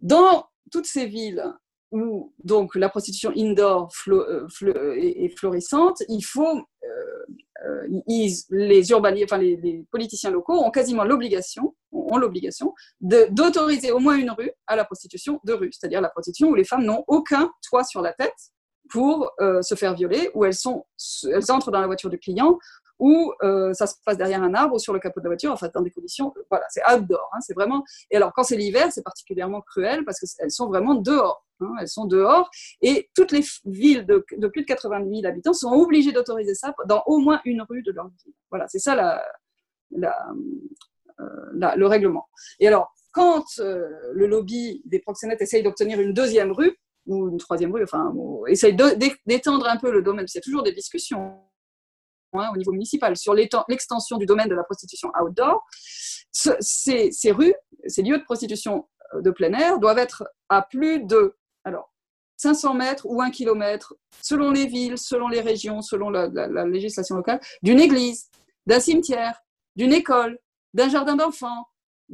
Dans 0.00 0.46
toutes 0.70 0.86
ces 0.86 1.06
villes 1.06 1.42
où 1.90 2.34
donc 2.44 2.74
la 2.74 2.90
prostitution 2.90 3.32
indoor 3.34 3.90
est, 4.96 5.38
florissante, 5.38 6.02
il 6.08 6.20
faut 6.20 6.62
les 8.50 8.92
enfin 8.92 9.38
les, 9.38 9.86
politiciens 9.90 10.30
locaux 10.30 10.62
ont 10.62 10.70
quasiment 10.70 11.04
l'obligation, 11.04 11.74
ont 12.10 12.18
l'obligation 12.18 12.74
d'autoriser 13.00 13.92
au 13.92 13.98
moins 13.98 14.16
une 14.16 14.30
rue 14.30 14.50
à 14.66 14.76
la 14.76 14.84
prostitution 14.84 15.40
de 15.44 15.52
rue, 15.52 15.70
c'est-à-dire 15.72 16.00
la 16.00 16.08
prostitution 16.08 16.48
où 16.48 16.54
les 16.54 16.64
femmes 16.64 16.84
n'ont 16.84 17.04
aucun 17.06 17.50
toit 17.68 17.84
sur 17.84 18.02
la 18.02 18.12
tête 18.12 18.34
pour 18.90 19.30
euh, 19.40 19.60
se 19.62 19.74
faire 19.74 19.94
violer, 19.94 20.30
où 20.34 20.44
elles, 20.44 20.54
sont, 20.54 20.86
elles 21.24 21.50
entrent 21.50 21.70
dans 21.70 21.80
la 21.80 21.86
voiture 21.86 22.10
du 22.10 22.18
client, 22.18 22.58
ou 22.98 23.32
euh, 23.42 23.72
ça 23.74 23.86
se 23.86 23.94
passe 24.04 24.16
derrière 24.16 24.42
un 24.42 24.54
arbre 24.54 24.74
ou 24.74 24.78
sur 24.78 24.92
le 24.92 24.98
capot 24.98 25.20
de 25.20 25.24
la 25.24 25.30
voiture, 25.30 25.52
enfin 25.52 25.68
dans 25.72 25.82
des 25.82 25.90
conditions, 25.90 26.34
voilà, 26.50 26.66
c'est 26.68 26.82
outdoor, 26.92 27.30
hein, 27.32 27.38
c'est 27.40 27.54
vraiment. 27.54 27.84
Et 28.10 28.16
alors 28.16 28.32
quand 28.32 28.42
c'est 28.42 28.56
l'hiver, 28.56 28.88
c'est 28.90 29.04
particulièrement 29.04 29.60
cruel 29.60 30.04
parce 30.04 30.18
qu'elles 30.18 30.50
sont 30.50 30.66
vraiment 30.66 30.94
dehors. 30.94 31.44
Hein, 31.60 31.72
elles 31.80 31.88
sont 31.88 32.06
dehors 32.06 32.48
et 32.82 33.10
toutes 33.14 33.32
les 33.32 33.44
villes 33.64 34.06
de, 34.06 34.18
plus 34.18 34.62
de 34.62 34.66
80 34.66 35.04
000 35.12 35.26
habitants 35.26 35.52
sont 35.52 35.72
obligées 35.72 36.12
d'autoriser 36.12 36.54
ça 36.54 36.72
dans 36.86 37.02
au 37.06 37.18
moins 37.18 37.40
une 37.44 37.62
rue 37.62 37.82
de 37.82 37.90
leur 37.90 38.06
ville. 38.06 38.34
Voilà, 38.50 38.68
c'est 38.68 38.78
ça 38.78 38.94
la, 38.94 39.24
euh, 41.20 41.74
le 41.76 41.86
règlement. 41.86 42.28
Et 42.60 42.68
alors, 42.68 42.92
quand 43.12 43.44
euh, 43.58 43.88
le 44.12 44.26
lobby 44.26 44.82
des 44.84 45.00
proxénètes 45.00 45.40
essaye 45.40 45.62
d'obtenir 45.62 46.00
une 46.00 46.12
deuxième 46.12 46.52
rue, 46.52 46.76
ou 47.06 47.28
une 47.30 47.38
troisième 47.38 47.72
rue, 47.72 47.82
enfin, 47.82 48.12
essaye 48.48 48.76
d'étendre 49.26 49.66
un 49.66 49.78
peu 49.78 49.90
le 49.90 50.02
domaine, 50.02 50.24
parce 50.24 50.32
qu'il 50.32 50.40
y 50.40 50.42
a 50.42 50.44
toujours 50.44 50.62
des 50.62 50.72
discussions 50.72 51.38
Hein, 52.34 52.50
au 52.52 52.58
niveau 52.58 52.72
municipal 52.72 53.16
sur 53.16 53.32
l'extension 53.32 54.18
du 54.18 54.26
domaine 54.26 54.48
de 54.48 54.54
la 54.54 54.62
prostitution 54.62 55.10
outdoor, 55.18 55.64
ces, 56.30 57.10
rues, 57.30 57.54
ces 57.86 58.02
lieux 58.02 58.18
de 58.18 58.24
prostitution 58.24 58.86
euh, 59.14 59.22
de 59.22 59.30
plein 59.30 59.52
air 59.54 59.78
doivent 59.78 59.98
être 59.98 60.24
à 60.50 60.60
plus 60.60 61.00
de 61.04 61.36
alors, 61.64 61.90
500 62.36 62.74
mètres 62.74 63.06
ou 63.08 63.22
1 63.22 63.30
km, 63.30 63.94
selon 64.20 64.50
les 64.50 64.66
villes, 64.66 64.98
selon 64.98 65.28
les 65.28 65.40
régions, 65.40 65.80
selon 65.80 66.10
la, 66.10 66.28
législation 66.66 67.16
locale, 67.16 67.40
d'une 67.62 67.80
église, 67.80 68.28
d'un 68.66 68.80
cimetière, 68.80 69.40
d'une 69.74 69.94
école, 69.94 70.38
d'un 70.74 70.88
jardin 70.88 71.16
d'enfants, 71.16 71.66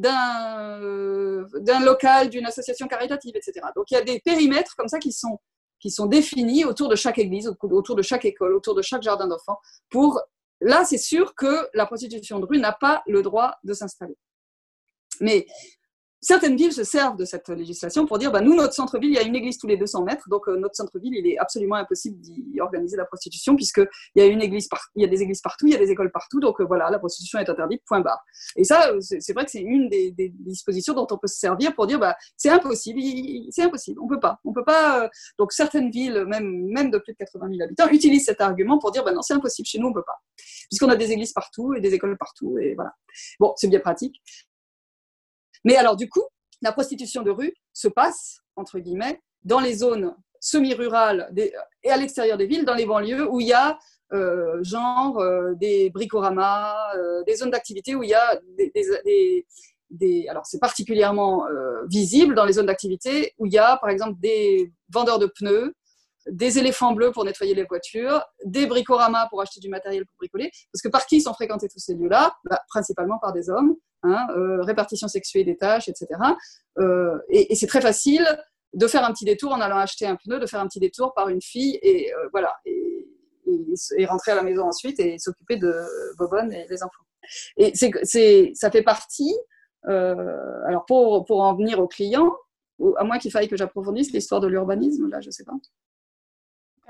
euh, 0.04 1.44
d'un 1.60 1.80
local, 1.80 2.28
d'une 2.28 2.46
association 2.46 2.88
caritative, 2.88 3.36
etc. 3.36 3.66
Donc 3.76 3.90
il 3.90 3.94
y 3.94 3.96
a 3.96 4.02
des 4.02 4.20
périmètres 4.20 4.74
comme 4.76 4.88
ça 4.88 4.98
qui 4.98 5.12
sont 5.12 6.06
définis 6.06 6.64
autour 6.64 6.88
de 6.88 6.96
chaque 6.96 7.18
église, 7.18 7.48
autour 7.48 7.94
de 7.94 8.02
chaque 8.02 8.24
école, 8.24 8.54
autour 8.54 8.74
de 8.74 8.82
chaque 8.82 9.02
jardin 9.02 9.28
d'enfants. 9.28 9.58
Pour 9.90 10.20
là, 10.60 10.84
c'est 10.84 10.98
sûr 10.98 11.34
que 11.34 11.68
la 11.74 11.86
prostitution 11.86 12.40
de 12.40 12.46
rue 12.46 12.58
n'a 12.58 12.72
pas 12.72 13.02
le 13.06 13.22
droit 13.22 13.56
de 13.62 13.72
s'installer. 13.72 14.16
Mais 15.20 15.46
certaines 16.24 16.56
villes 16.56 16.72
se 16.72 16.84
servent 16.84 17.16
de 17.16 17.24
cette 17.24 17.48
législation 17.50 18.06
pour 18.06 18.18
dire 18.18 18.32
bah, 18.32 18.40
nous, 18.40 18.54
notre 18.54 18.72
centre-ville, 18.72 19.10
il 19.10 19.14
y 19.14 19.18
a 19.18 19.22
une 19.22 19.36
église 19.36 19.58
tous 19.58 19.66
les 19.66 19.76
200 19.76 20.04
mètres, 20.04 20.28
donc 20.28 20.48
euh, 20.48 20.56
notre 20.56 20.74
centre-ville, 20.74 21.14
il 21.14 21.26
est 21.26 21.38
absolument 21.38 21.76
impossible 21.76 22.18
d'y 22.20 22.60
organiser 22.60 22.96
la 22.96 23.04
prostitution, 23.04 23.54
puisqu'il 23.56 23.86
y, 24.16 24.20
a 24.22 24.26
y 24.26 24.32
a 24.32 24.36
des 24.36 24.44
églises 25.22 25.40
partout, 25.42 25.66
il 25.66 25.72
y 25.72 25.76
a 25.76 25.78
des 25.78 25.90
écoles 25.90 26.10
partout, 26.10 26.40
donc 26.40 26.60
euh, 26.60 26.64
voilà, 26.64 26.90
la 26.90 26.98
prostitution 26.98 27.38
est 27.38 27.48
interdite, 27.48 27.82
point 27.86 28.00
barre. 28.00 28.24
Et 28.56 28.64
ça, 28.64 28.90
euh, 28.90 29.00
c'est 29.00 29.32
vrai 29.34 29.44
que 29.44 29.50
c'est 29.50 29.60
une 29.60 29.88
des, 29.88 30.12
dispositions 30.16 30.94
dont 30.94 31.06
on 31.10 31.18
peut 31.18 31.26
se 31.26 31.38
servir 31.38 31.74
pour 31.74 31.86
dire 31.86 31.98
bah, 31.98 32.16
c'est 32.36 32.48
impossible, 32.48 33.00
c'est 33.50 33.62
impossible, 33.62 34.00
on 34.00 34.08
peut 34.08 34.20
pas. 34.20 34.38
On 34.44 34.52
peut 34.52 34.64
pas 34.64 35.10
donc 35.38 35.52
certaines 35.52 35.90
villes, 35.90 36.24
même, 36.26 36.66
même 36.68 36.90
de 36.90 36.98
plus 36.98 37.12
de 37.12 37.18
80 37.18 37.48
000 37.50 37.62
habitants, 37.62 37.88
utilisent 37.88 38.24
cet 38.24 38.40
argument 38.40 38.78
pour 38.78 38.90
dire 38.92 39.04
bah, 39.04 39.12
non, 39.12 39.22
c'est 39.22 39.34
impossible, 39.34 39.66
chez 39.66 39.78
nous, 39.78 39.88
on 39.88 39.92
peut 39.92 40.04
pas. 40.06 40.22
Puisqu'on 40.70 40.88
a 40.88 40.96
des 40.96 41.12
églises 41.12 41.32
partout 41.32 41.74
et 41.74 41.80
des 41.80 41.92
écoles 41.92 42.16
partout, 42.16 42.56
et 42.58 42.74
voilà. 42.74 42.92
Bon, 43.38 43.52
c'est 43.56 43.68
bien 43.68 43.80
pratique. 43.80 44.22
Mais 45.64 45.76
alors, 45.76 45.96
du 45.96 46.08
coup, 46.08 46.22
la 46.62 46.72
prostitution 46.72 47.22
de 47.22 47.30
rue 47.30 47.54
se 47.72 47.88
passe, 47.88 48.40
entre 48.56 48.78
guillemets, 48.78 49.20
dans 49.42 49.60
les 49.60 49.74
zones 49.74 50.14
semi-rurales 50.40 51.32
et 51.82 51.90
à 51.90 51.96
l'extérieur 51.96 52.36
des 52.36 52.46
villes, 52.46 52.64
dans 52.64 52.74
les 52.74 52.86
banlieues 52.86 53.28
où 53.30 53.40
il 53.40 53.46
y 53.46 53.52
a 53.52 53.78
euh, 54.12 54.62
genre 54.62 55.18
euh, 55.18 55.54
des 55.54 55.90
bricoramas, 55.90 56.76
euh, 56.96 57.24
des 57.24 57.36
zones 57.36 57.50
d'activité 57.50 57.94
où 57.94 58.02
il 58.02 58.10
y 58.10 58.14
a 58.14 58.38
des, 59.90 60.26
alors 60.28 60.44
c'est 60.44 60.58
particulièrement 60.58 61.46
visible 61.88 62.34
dans 62.34 62.44
les 62.44 62.54
zones 62.54 62.66
d'activité 62.66 63.32
où 63.38 63.46
il 63.46 63.52
y 63.52 63.58
a 63.58 63.76
par 63.76 63.90
exemple 63.90 64.18
des 64.18 64.72
vendeurs 64.88 65.18
de 65.18 65.26
pneus, 65.26 65.72
des 66.26 66.58
éléphants 66.58 66.92
bleus 66.92 67.12
pour 67.12 67.24
nettoyer 67.24 67.54
les 67.54 67.64
voitures, 67.64 68.22
des 68.44 68.66
bricoramas 68.66 69.28
pour 69.28 69.40
acheter 69.40 69.60
du 69.60 69.68
matériel 69.68 70.04
pour 70.06 70.16
bricoler. 70.16 70.50
Parce 70.72 70.82
que 70.82 70.88
par 70.88 71.06
qui 71.06 71.20
sont 71.20 71.32
fréquentés 71.32 71.68
tous 71.68 71.78
ces 71.78 71.94
lieux-là? 71.94 72.34
Bah, 72.44 72.60
Principalement 72.68 73.18
par 73.18 73.32
des 73.32 73.50
hommes, 73.50 73.76
hein, 74.04 74.26
euh, 74.36 74.62
répartition 74.62 75.08
sexuée 75.08 75.44
des 75.44 75.56
tâches, 75.56 75.88
etc. 75.88 76.06
Euh, 76.78 77.18
et, 77.28 77.54
c'est 77.54 77.66
très 77.66 77.80
facile 77.80 78.26
de 78.72 78.86
faire 78.86 79.04
un 79.04 79.12
petit 79.12 79.24
détour 79.24 79.52
en 79.52 79.60
allant 79.60 79.78
acheter 79.78 80.06
un 80.06 80.16
pneu, 80.16 80.38
de 80.38 80.46
faire 80.46 80.60
un 80.60 80.66
petit 80.66 80.80
détour 80.80 81.12
par 81.14 81.28
une 81.28 81.42
fille 81.42 81.78
et 81.82 82.12
euh, 82.12 82.28
voilà, 82.32 82.54
et, 82.64 83.08
rentrer 84.06 84.32
à 84.32 84.36
la 84.36 84.42
maison 84.42 84.64
ensuite 84.64 84.98
et 85.00 85.18
s'occuper 85.18 85.56
de 85.56 85.74
Bobonne 86.16 86.52
et 86.52 86.66
des 86.66 86.82
enfants. 86.82 87.04
Et 87.56 87.72
c'est, 87.74 88.52
ça 88.54 88.70
fait 88.70 88.82
partie. 88.82 89.34
alors 89.84 90.84
pour, 90.86 91.24
pour 91.24 91.40
en 91.40 91.54
venir 91.54 91.78
aux 91.80 91.88
clients, 91.88 92.32
à 92.96 93.04
moins 93.04 93.18
qu'il 93.18 93.30
faille 93.30 93.48
que 93.48 93.56
j'approfondisse 93.56 94.12
l'histoire 94.12 94.40
de 94.40 94.48
l'urbanisme, 94.48 95.08
là, 95.08 95.20
je 95.20 95.30
sais 95.30 95.44
pas. 95.44 95.54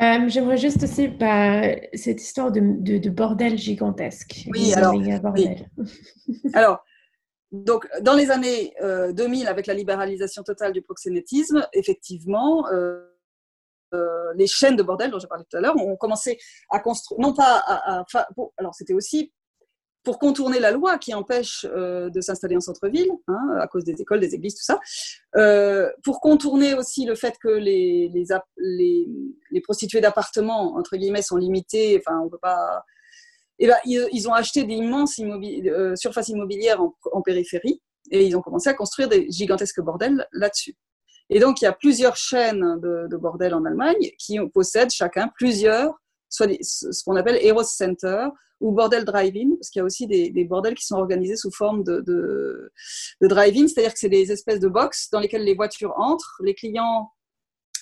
Euh, 0.01 0.29
j'aimerais 0.29 0.57
juste 0.57 0.83
aussi 0.83 1.07
bah, 1.07 1.63
cette 1.93 2.21
histoire 2.21 2.51
de, 2.51 2.61
de, 2.61 3.11
bordel 3.11 3.57
gigantesque. 3.57 4.47
Oui, 4.53 4.73
alors, 4.75 4.93
alors, 6.53 6.85
donc, 7.63 7.89
dans 8.01 8.15
les 8.15 8.31
années 8.31 8.75
2000, 8.81 9.47
euh, 9.47 9.51
avec 9.51 9.67
la 9.67 9.75
libéralisation 9.75 10.43
totale 10.43 10.73
du 10.73 10.83
proxénétisme, 10.83 11.67
effectivement, 11.73 12.67
euh, 12.73 14.33
les 14.35 14.47
chaînes 14.47 14.77
de 14.77 14.83
bordel 14.83 15.11
dont 15.11 15.19
j'ai 15.19 15.29
parlé 15.29 15.45
tout 15.49 15.57
à 15.57 15.61
l'heure 15.61 15.77
ont 15.77 15.97
commencé 15.97 16.39
à 16.71 16.81
construire, 16.81 17.21
non 17.21 17.33
pas 17.33 17.63
à, 17.65 18.05
alors 18.57 18.75
c'était 18.75 18.95
aussi 18.95 19.33
pour 20.05 20.19
contourner 20.19 20.61
la 20.61 20.71
loi 20.71 20.99
qui 20.99 21.15
empêche 21.15 21.67
euh, 21.69 22.11
de 22.11 22.21
s'installer 22.21 22.57
en 22.57 22.61
centre-ville, 22.61 23.11
hein, 23.27 23.57
à 23.59 23.67
cause 23.67 23.85
des 23.85 24.01
écoles, 24.01 24.21
des 24.21 24.35
églises, 24.35 24.55
tout 24.55 24.63
ça, 24.63 24.79
euh, 25.37 25.91
pour 26.05 26.21
contourner 26.21 26.75
aussi 26.75 27.07
le 27.07 27.15
fait 27.15 27.35
que 27.43 27.49
les, 27.49 28.11
prostituées 29.63 30.03
d'appartements, 30.03 30.77
entre 30.77 30.97
guillemets, 30.97 31.23
sont 31.23 31.37
limitées, 31.37 32.01
enfin, 32.07 32.21
on 32.21 32.29
peut 32.29 32.39
pas... 32.41 32.85
Et 33.59 33.67
ben, 33.67 33.77
ils, 33.85 34.29
ont 34.29 34.33
acheté 34.33 34.65
d'immenses 34.65 35.21
euh, 35.21 35.95
surfaces 35.97 36.29
immobilières 36.29 36.81
en, 37.13 37.23
périphérie 37.23 37.81
et 38.11 38.27
ils 38.27 38.37
ont 38.37 38.43
commencé 38.43 38.69
à 38.69 38.75
construire 38.75 39.09
des 39.09 39.31
gigantesques 39.31 39.81
bordels 39.81 40.27
là-dessus. 40.33 40.75
Et 41.31 41.39
donc, 41.39 41.61
il 41.63 41.65
y 41.65 41.69
a 41.69 41.73
plusieurs 41.73 42.17
chaînes 42.17 42.79
de, 42.81 43.07
de 43.09 43.17
bordels 43.17 43.55
en 43.55 43.65
Allemagne 43.65 44.11
qui 44.19 44.39
possèdent 44.53 44.91
chacun 44.91 45.31
plusieurs, 45.37 45.95
soit 46.29 46.49
ce 46.63 47.03
qu'on 47.05 47.17
appelle 47.17 47.39
Eros 47.43 47.63
Center 47.63 48.27
ou 48.61 48.73
bordel 48.73 49.05
drive-in, 49.05 49.57
parce 49.57 49.71
qu'il 49.71 49.81
y 49.81 49.83
a 49.83 49.85
aussi 49.85 50.07
des, 50.07 50.45
bordels 50.45 50.75
qui 50.75 50.87
sont 50.87 50.97
organisés 50.97 51.37
sous 51.37 51.51
forme 51.51 51.83
de, 51.85 52.01
de, 52.01 52.73
de 53.21 53.27
drive-in, 53.27 53.69
c'est-à-dire 53.69 53.93
que 53.93 53.99
c'est 53.99 54.09
des 54.09 54.33
espèces 54.33 54.61
de 54.61 54.69
box 54.69 55.11
dans 55.11 55.21
lesquelles 55.21 55.45
les 55.45 55.55
voitures 55.55 55.95
entrent, 55.97 56.41
les 56.43 56.55
clients 56.55 57.11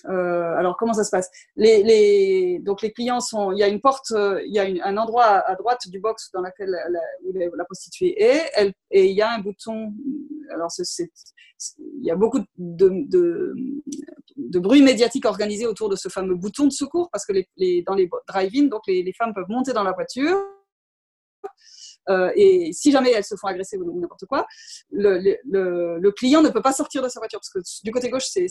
euh, 0.07 0.57
alors, 0.57 0.77
comment 0.77 0.95
ça 0.95 1.05
se 1.05 1.11
passe? 1.11 1.31
Les, 1.57 2.59
Donc, 2.61 2.83
les 2.83 2.93
clients 2.93 3.21
sont. 3.21 3.53
Il 3.53 3.59
y 3.59 3.63
a 3.63 3.69
une 3.69 3.81
porte, 3.81 4.11
euh, 4.13 4.41
il 4.45 4.53
y 4.53 4.59
a 4.59 4.87
un 4.87 4.97
endroit 4.97 5.25
à, 5.25 5.55
droite 5.57 5.89
du 5.89 6.01
box 6.01 6.31
dans 6.33 6.41
lequel 6.41 6.71
la, 6.71 7.49
la 7.57 7.65
prostituée 7.65 8.21
est, 8.23 8.75
et 8.91 9.07
il 9.07 9.17
y 9.17 9.23
a 9.23 9.33
un 9.33 9.39
bouton. 9.39 9.93
Alors, 10.53 10.71
il 11.79 12.05
y 12.05 12.11
a 12.11 12.17
beaucoup 12.17 12.41
de, 12.59 13.55
bruit 14.59 14.83
médiatique 14.83 15.25
organisé 15.25 15.67
autour 15.67 15.89
de 15.89 15.97
ce 15.97 16.09
fameux 16.09 16.35
bouton 16.35 16.67
de 16.67 16.73
secours 16.73 17.09
parce 17.11 17.25
que 17.25 17.33
dans 17.85 17.95
les 17.95 18.09
drive-in, 18.29 18.65
donc 18.65 18.83
les, 18.87 19.13
femmes 19.17 19.35
peuvent 19.35 19.49
monter 19.49 19.73
dans 19.73 19.85
la 19.85 19.93
voiture 19.93 20.37
et 22.09 22.71
si 22.73 22.91
jamais 22.91 23.13
elles 23.13 23.25
se 23.25 23.37
font 23.37 23.47
agresser 23.47 23.77
ou 23.79 24.01
n'importe 24.01 24.27
quoi, 24.27 24.47
le, 24.91 26.11
client 26.11 26.43
ne 26.43 26.51
peut 26.51 26.63
pas 26.63 26.73
sortir 26.73 27.03
de 27.03 27.09
sa 27.09 27.21
voiture 27.21 27.41
parce 27.41 27.51
que 27.51 27.59
du 27.85 27.91
côté 27.91 28.11
gauche, 28.11 28.27
c'est, 28.27 28.47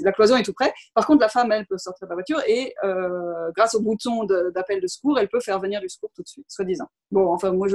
la 0.00 0.12
cloison 0.12 0.36
est 0.36 0.42
tout 0.42 0.52
près. 0.52 0.72
Par 0.94 1.06
contre, 1.06 1.20
la 1.20 1.28
femme, 1.28 1.52
elle 1.52 1.66
peut 1.66 1.78
sortir 1.78 2.06
de 2.06 2.10
la 2.10 2.16
voiture 2.16 2.40
et 2.46 2.74
euh, 2.84 3.50
grâce 3.56 3.74
au 3.74 3.80
bouton 3.80 4.24
d'appel 4.24 4.80
de, 4.80 4.86
secours, 4.86 5.18
elle 5.18 5.28
peut 5.28 5.40
faire 5.40 5.60
venir 5.60 5.80
du 5.80 5.88
secours 5.88 6.10
tout 6.14 6.22
de 6.22 6.28
suite, 6.28 6.46
soi-disant. 6.48 6.88
Bon, 7.10 7.32
enfin, 7.32 7.52
moi, 7.52 7.68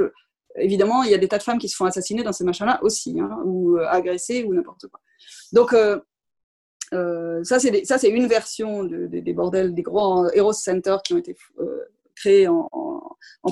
évidemment, 0.56 1.02
il 1.02 1.10
y 1.10 1.14
a 1.14 1.18
des 1.18 1.28
tas 1.28 1.38
de 1.38 1.42
femmes 1.42 1.58
qui 1.58 1.68
se 1.68 1.76
font 1.76 1.84
assassiner 1.84 2.22
dans 2.22 2.32
ces 2.32 2.44
machins-là 2.44 2.78
aussi, 2.82 3.18
hein, 3.20 3.38
ou 3.44 3.76
euh, 3.76 3.86
agressées 3.88 4.44
ou 4.44 4.54
n'importe 4.54 4.86
quoi. 4.88 5.00
Donc, 5.52 5.72
euh, 5.72 6.00
euh, 6.94 7.42
ça, 7.42 7.58
c'est 7.58 8.08
une 8.08 8.26
version 8.26 8.84
de, 8.84 9.06
des 9.06 9.32
bordels, 9.32 9.74
des 9.74 9.82
grands 9.82 10.28
Eros 10.30 10.52
Centers 10.52 11.02
qui 11.02 11.14
ont 11.14 11.18
été 11.18 11.36
euh, 11.58 11.84
créés 12.16 12.48
en, 12.48 12.62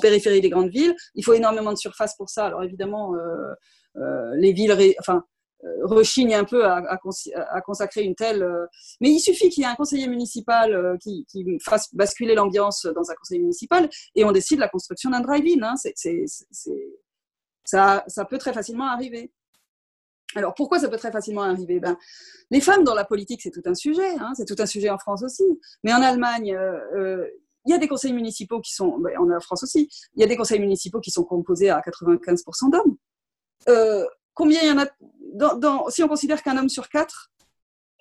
périphérie 0.00 0.40
des 0.40 0.50
grandes 0.50 0.70
villes. 0.70 0.94
Il 1.14 1.24
faut 1.24 1.34
énormément 1.34 1.72
de 1.72 1.78
surface 1.78 2.16
pour 2.16 2.28
ça. 2.28 2.46
Alors 2.46 2.62
évidemment, 2.62 3.14
euh, 3.14 3.54
euh, 3.96 4.34
les 4.36 4.52
villes, 4.52 4.74
enfin, 4.98 5.24
euh, 5.64 5.68
rechignent 5.82 6.34
un 6.34 6.44
peu 6.44 6.66
à, 6.66 6.98
consacrer 7.64 8.02
une 8.02 8.14
telle. 8.14 8.44
mais 9.00 9.10
il 9.10 9.20
suffit 9.20 9.48
qu'il 9.50 9.62
y 9.62 9.66
ait 9.66 9.70
un 9.70 9.76
conseiller 9.76 10.08
municipal 10.08 10.98
qui, 11.00 11.26
fasse 11.62 11.94
basculer 11.94 12.34
l'ambiance 12.34 12.86
dans 12.86 13.10
un 13.10 13.14
conseil 13.14 13.38
municipal 13.38 13.88
et 14.14 14.24
on 14.24 14.32
décide 14.32 14.58
la 14.58 14.68
construction 14.68 15.10
d'un 15.10 15.20
drive-in. 15.20 15.62
Hein. 15.62 15.74
ça, 17.64 18.04
ça 18.06 18.24
peut 18.24 18.38
très 18.38 18.52
facilement 18.52 18.88
arriver. 18.88 19.32
Alors 20.36 20.54
pourquoi 20.54 20.80
ça 20.80 20.88
peut 20.88 20.96
très 20.96 21.12
facilement 21.12 21.42
arriver? 21.42 21.78
Ben, 21.78 21.96
Les 22.50 22.60
femmes 22.60 22.82
dans 22.82 22.94
la 22.94 23.04
politique, 23.04 23.40
c'est 23.40 23.52
tout 23.52 23.62
un 23.66 23.74
sujet, 23.74 24.18
hein. 24.18 24.32
c'est 24.34 24.44
tout 24.44 24.56
un 24.58 24.66
sujet 24.66 24.90
en 24.90 24.98
France 24.98 25.22
aussi. 25.22 25.44
Mais 25.84 25.94
en 25.94 26.02
Allemagne, 26.02 26.58
il 27.64 27.70
y 27.70 27.74
a 27.74 27.78
des 27.78 27.88
conseils 27.88 28.12
municipaux 28.12 28.60
qui 28.60 28.74
sont, 28.74 29.02
en 29.18 29.40
France 29.40 29.62
aussi, 29.62 29.88
il 30.14 30.20
y 30.20 30.24
a 30.24 30.26
des 30.26 30.36
conseils 30.36 30.60
municipaux 30.60 31.00
qui 31.00 31.10
sont 31.10 31.24
composés 31.24 31.70
à 31.70 31.80
95% 31.80 32.70
d'hommes. 32.70 32.96
Euh, 33.68 34.04
combien 34.34 34.60
il 34.62 34.68
y 34.68 34.72
en 34.72 34.78
a 34.78 35.90
Si 35.90 36.02
on 36.02 36.08
considère 36.08 36.42
qu'un 36.42 36.56
homme 36.58 36.68
sur 36.68 36.88
quatre 36.88 37.30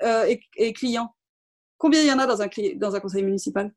euh, 0.01 0.35
est, 0.57 0.73
client, 0.73 1.15
combien 1.77 2.01
il 2.01 2.07
y 2.07 2.11
en 2.11 2.19
a 2.19 2.25
dans 2.25 2.41
un, 2.41 2.47
dans 2.75 2.95
un 2.95 2.99
conseil 2.99 3.23
municipal? 3.23 3.73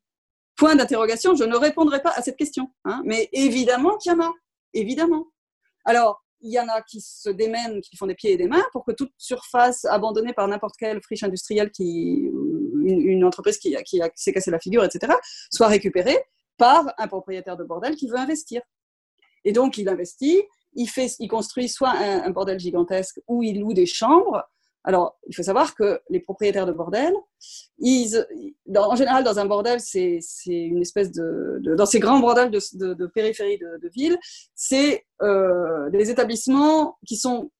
Point 0.55 0.75
d'interrogation, 0.75 1.35
je 1.35 1.43
ne 1.43 1.55
répondrai 1.55 2.01
pas 2.01 2.11
à 2.11 2.21
cette 2.21 2.37
question. 2.37 2.71
Hein, 2.83 3.01
mais 3.05 3.29
évidemment 3.31 3.97
qu'il 3.97 4.11
y 4.11 4.15
en 4.15 4.21
a, 4.21 4.33
évidemment. 4.73 5.27
Alors, 5.85 6.23
il 6.41 6.51
y 6.51 6.59
en 6.59 6.67
a 6.67 6.81
qui 6.81 7.01
se 7.01 7.29
démènent, 7.29 7.81
qui 7.81 7.95
font 7.95 8.07
des 8.07 8.15
pieds 8.15 8.33
et 8.33 8.37
des 8.37 8.47
mains 8.47 8.63
pour 8.71 8.85
que 8.85 8.91
toute 8.91 9.11
surface 9.17 9.85
abandonnée 9.85 10.33
par 10.33 10.47
n'importe 10.47 10.75
quelle 10.77 11.01
friche 11.01 11.23
industrielle 11.23 11.71
qui, 11.71 12.29
une, 12.87 13.23
entreprise 13.23 13.57
qui, 13.57 13.75
qui, 13.85 14.01
s'est 14.15 14.33
cassé 14.33 14.51
la 14.51 14.59
figure, 14.59 14.83
etc., 14.83 15.13
soit 15.51 15.67
récupérée 15.67 16.17
par 16.57 16.93
un 16.97 17.07
propriétaire 17.07 17.57
de 17.57 17.63
bordel 17.63 17.95
qui 17.95 18.07
veut 18.07 18.17
investir. 18.17 18.61
Et 19.45 19.51
donc, 19.51 19.77
il 19.77 19.87
investit, 19.87 20.43
il, 20.73 20.87
fait, 20.87 21.15
il 21.19 21.27
construit 21.27 21.69
soit 21.69 21.91
un, 21.91 22.29
bordel 22.31 22.59
gigantesque 22.59 23.21
ou 23.27 23.43
il 23.43 23.61
loue 23.61 23.73
des 23.73 23.85
chambres. 23.85 24.43
Alors, 24.83 25.17
il 25.27 25.35
faut 25.35 25.43
savoir 25.43 25.75
que 25.75 25.99
les 26.09 26.19
propriétaires 26.19 26.65
de 26.65 26.71
bordel, 26.71 27.13
ils, 27.79 28.25
en 28.75 28.95
général, 28.95 29.23
dans 29.23 29.37
un 29.37 29.45
bordel, 29.45 29.79
c'est 29.79 30.19
une 30.45 30.81
espèce 30.81 31.11
de, 31.11 31.61
Dans 31.75 31.85
ces 31.85 31.99
grands 31.99 32.19
bordels 32.19 32.51
de, 32.51 33.05
périphérie 33.07 33.57
de, 33.57 33.89
ville, 33.93 34.17
c'est 34.55 35.05
euh, 35.21 35.89
des 35.89 36.09
établissements 36.09 36.97
qui 37.05 37.17
sont 37.17 37.51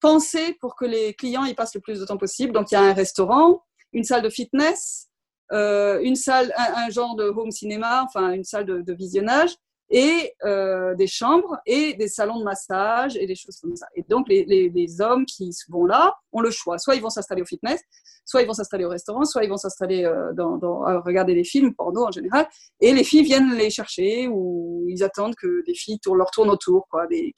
pensés 0.00 0.56
pour 0.60 0.76
que 0.76 0.84
les 0.84 1.14
clients 1.14 1.44
y 1.44 1.54
passent 1.54 1.74
le 1.74 1.80
plus 1.80 2.00
de 2.00 2.04
temps 2.04 2.18
possible. 2.18 2.52
Donc, 2.52 2.70
il 2.70 2.74
y 2.74 2.78
a 2.78 2.82
un 2.82 2.92
restaurant, 2.92 3.62
une 3.92 4.04
salle 4.04 4.22
de 4.22 4.30
fitness, 4.30 5.08
euh, 5.52 6.00
une 6.00 6.16
salle, 6.16 6.52
un, 6.56 6.90
genre 6.90 7.16
de 7.16 7.24
home 7.24 7.50
cinéma, 7.50 8.02
enfin 8.04 8.32
une 8.32 8.44
salle 8.44 8.64
de, 8.66 8.92
visionnage, 8.92 9.50
et 9.88 10.32
euh, 10.44 10.96
des 10.96 11.06
chambres 11.06 11.56
et 11.64 11.94
des 11.94 12.08
salons 12.08 12.40
de 12.40 12.44
massage 12.44 13.16
et 13.16 13.26
des 13.26 13.36
choses 13.36 13.56
comme 13.60 13.76
ça. 13.76 13.86
Et 13.94 14.02
donc 14.08 14.28
les, 14.28 14.44
les, 14.44 15.00
hommes 15.00 15.24
qui 15.26 15.50
vont 15.68 15.84
là 15.84 16.12
ont 16.32 16.40
le 16.40 16.50
choix. 16.50 16.78
Soit 16.78 16.96
ils 16.96 17.02
vont 17.02 17.10
s'installer 17.10 17.42
au 17.42 17.46
fitness, 17.46 17.80
soit 18.24 18.42
ils 18.42 18.46
vont 18.46 18.52
s'installer 18.52 18.84
au 18.84 18.88
restaurant, 18.88 19.24
soit 19.24 19.44
ils 19.44 19.48
vont 19.48 19.56
s'installer 19.56 20.04
euh, 20.04 20.32
dans, 20.32 20.82
à 20.82 20.98
regarder 21.00 21.34
des 21.34 21.44
films 21.44 21.72
porno 21.74 22.06
en 22.06 22.10
général. 22.10 22.48
Et 22.80 22.92
les 22.92 23.04
filles 23.04 23.22
viennent 23.22 23.54
les 23.54 23.70
chercher 23.70 24.26
ou 24.28 24.84
ils 24.88 25.04
attendent 25.04 25.36
que 25.36 25.64
des 25.64 25.74
filles 25.74 26.00
tournent, 26.00 26.18
leur 26.18 26.30
tournent 26.32 26.50
autour. 26.50 26.86
Quoi, 26.90 27.06
et 27.12 27.32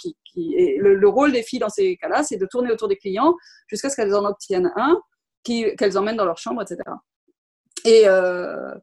le, 0.79 1.09
rôle 1.09 1.33
des 1.33 1.43
filles 1.43 1.59
dans 1.59 1.69
ces 1.69 1.97
cas-là, 1.99 2.23
c'est 2.23 2.39
de 2.39 2.47
tourner 2.47 2.73
autour 2.73 2.89
des 2.89 2.97
clients 2.97 3.35
jusqu'à 3.67 3.91
ce 3.91 3.97
qu'elles 3.97 4.15
en 4.15 4.25
obtiennent 4.25 4.73
un 4.77 4.99
qu'elles 5.43 5.99
emmènent 5.99 6.17
dans 6.17 6.25
leur 6.25 6.39
chambre, 6.39 6.63
etc. 6.63 6.79
Et 7.85 8.03
euh, 8.07 8.75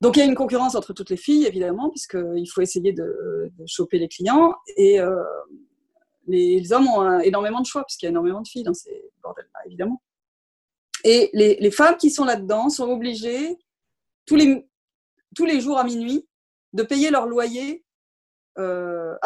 donc 0.00 0.16
il 0.16 0.20
y 0.20 0.22
a 0.22 0.26
une 0.26 0.34
concurrence 0.34 0.74
entre 0.74 0.92
toutes 0.92 1.10
les 1.10 1.16
filles, 1.16 1.46
évidemment, 1.46 1.90
puisqu'il 1.90 2.46
faut 2.52 2.60
essayer 2.60 2.92
de, 2.92 3.50
choper 3.66 3.98
les 3.98 4.08
clients. 4.08 4.54
Et 4.76 5.00
euh, 5.00 5.22
les, 6.26 6.72
hommes 6.72 6.88
ont 6.88 7.20
énormément 7.20 7.60
de 7.60 7.66
choix, 7.66 7.84
puisqu'il 7.84 8.06
y 8.06 8.08
a 8.08 8.10
énormément 8.10 8.40
de 8.40 8.48
filles 8.48 8.64
dans 8.64 8.74
ces 8.74 9.10
bordels-là, 9.22 9.60
évidemment. 9.66 10.02
Et 11.04 11.30
les, 11.32 11.70
femmes 11.70 11.96
qui 11.96 12.10
sont 12.10 12.24
là-dedans 12.24 12.68
sont 12.68 12.88
obligées, 12.90 13.56
tous 14.26 14.36
les, 14.36 14.66
tous 15.34 15.46
les 15.46 15.60
jours 15.60 15.78
à 15.78 15.84
minuit, 15.84 16.26
de 16.72 16.82
payer 16.82 17.10
leur 17.10 17.26
loyer 17.26 17.84
euh, 18.58 19.16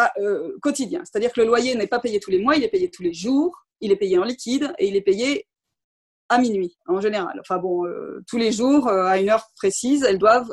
quotidien. 0.63 1.03
C'est-à-dire 1.05 1.33
que 1.33 1.41
le 1.41 1.47
loyer 1.47 1.75
n'est 1.75 1.87
pas 1.87 2.01
payé 2.01 2.21
tous 2.21 2.31
les 2.31 2.41
mois, 2.41 2.57
il 2.57 2.65
est 2.65 2.69
payé 2.69 2.91
tous 2.91 3.03
les 3.03 3.13
jours, 3.13 3.67
il 3.81 3.93
est 3.93 3.97
payé 3.97 4.19
en 4.19 4.25
liquide 4.25 4.73
et 4.79 4.89
il 4.89 4.97
est 4.97 5.03
payé 5.03 5.47
à 6.29 6.39
minuit 6.39 6.77
en 6.87 7.01
général. 7.01 7.39
Enfin 7.41 7.59
bon, 7.59 7.87
euh, 7.87 8.23
tous 8.27 8.37
les 8.37 8.53
jours, 8.53 8.89
euh, 8.89 9.05
à 9.05 9.19
une 9.19 9.31
heure 9.31 9.49
précise, 9.57 10.03
elles 10.03 10.19
doivent 10.19 10.53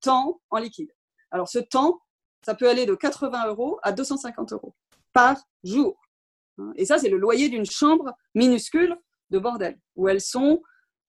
temps 0.00 0.40
en 0.50 0.58
liquide. 0.58 0.90
Alors 1.30 1.48
ce 1.48 1.58
temps, 1.58 2.00
ça 2.44 2.54
peut 2.54 2.68
aller 2.68 2.86
de 2.86 2.94
80 2.94 3.48
euros 3.48 3.78
à 3.82 3.92
250 3.92 4.52
euros 4.52 4.74
par 5.12 5.36
jour. 5.64 6.00
Hein. 6.58 6.72
Et 6.76 6.84
ça, 6.84 6.98
c'est 6.98 7.08
le 7.08 7.18
loyer 7.18 7.48
d'une 7.48 7.66
chambre 7.66 8.12
minuscule 8.34 8.96
de 9.30 9.38
bordel, 9.38 9.78
où 9.96 10.08
elles 10.08 10.20
sont 10.20 10.62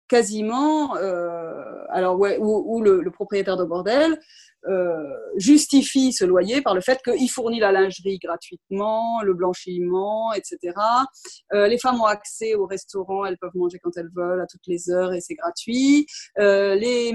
quasiment, 0.08 0.96
euh, 0.96 1.72
alors 1.92 2.18
où, 2.18 2.82
le, 2.82 3.11
propriétaire 3.11 3.56
de 3.56 3.64
bordel 3.64 4.18
euh, 4.68 4.94
justifie 5.37 6.12
ce 6.12 6.25
loyer 6.25 6.62
par 6.62 6.75
le 6.75 6.80
fait 6.80 7.00
qu'il 7.02 7.28
fournit 7.28 7.58
la 7.58 7.72
lingerie 7.72 8.18
gratuitement, 8.18 9.20
le 9.22 9.34
blanchiment, 9.34 10.32
etc. 10.34 10.58
Euh, 11.52 11.66
les 11.66 11.78
femmes 11.78 12.00
ont 12.00 12.06
accès 12.06 12.54
au 12.54 12.66
restaurant, 12.66 13.25
elles 13.25 13.38
peuvent 13.38 13.56
manger 13.56 13.78
quand 13.82 13.90
elles 13.96 14.11
veulent, 14.14 14.40
à 14.40 14.46
toutes 14.46 14.66
les 14.68 14.88
heures, 14.90 15.12
et 15.12 15.20
c'est 15.20 15.34
gratuit. 15.34 16.06
Euh, 16.38 16.76
les, 16.76 17.12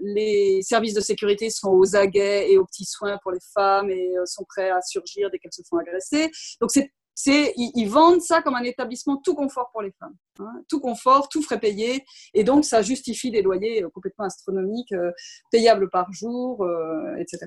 les 0.00 0.62
services 0.62 0.94
de 0.94 1.00
sécurité 1.00 1.50
sont 1.50 1.70
aux 1.70 1.94
aguets 1.94 2.50
et 2.50 2.56
aux 2.56 2.64
petits 2.64 2.86
soins 2.86 3.18
pour 3.22 3.32
les 3.32 3.40
femmes 3.54 3.90
et 3.90 4.14
sont 4.24 4.44
prêts 4.48 4.70
à 4.70 4.80
surgir 4.80 5.30
dès 5.30 5.38
qu'elles 5.38 5.52
se 5.52 5.62
font 5.68 5.76
agresser. 5.76 6.30
Donc 6.60 6.70
c'est 6.70 6.90
c'est 7.18 7.54
ils, 7.56 7.88
vendent 7.88 8.20
ça 8.20 8.42
comme 8.42 8.54
un 8.54 8.62
établissement 8.62 9.16
tout 9.16 9.34
confort 9.34 9.70
pour 9.72 9.80
les 9.80 9.90
femmes, 9.98 10.14
hein. 10.38 10.62
tout 10.68 10.80
confort, 10.80 11.30
tout 11.30 11.40
frais 11.40 11.58
payé, 11.58 12.04
et 12.34 12.44
donc 12.44 12.66
ça 12.66 12.82
justifie 12.82 13.30
des 13.30 13.40
loyers 13.40 13.82
euh, 13.82 13.88
complètement 13.88 14.26
astronomiques, 14.26 14.92
euh, 14.92 15.10
payables 15.50 15.88
par 15.88 16.12
jour, 16.12 16.62
euh, 16.62 17.16
etc. 17.16 17.46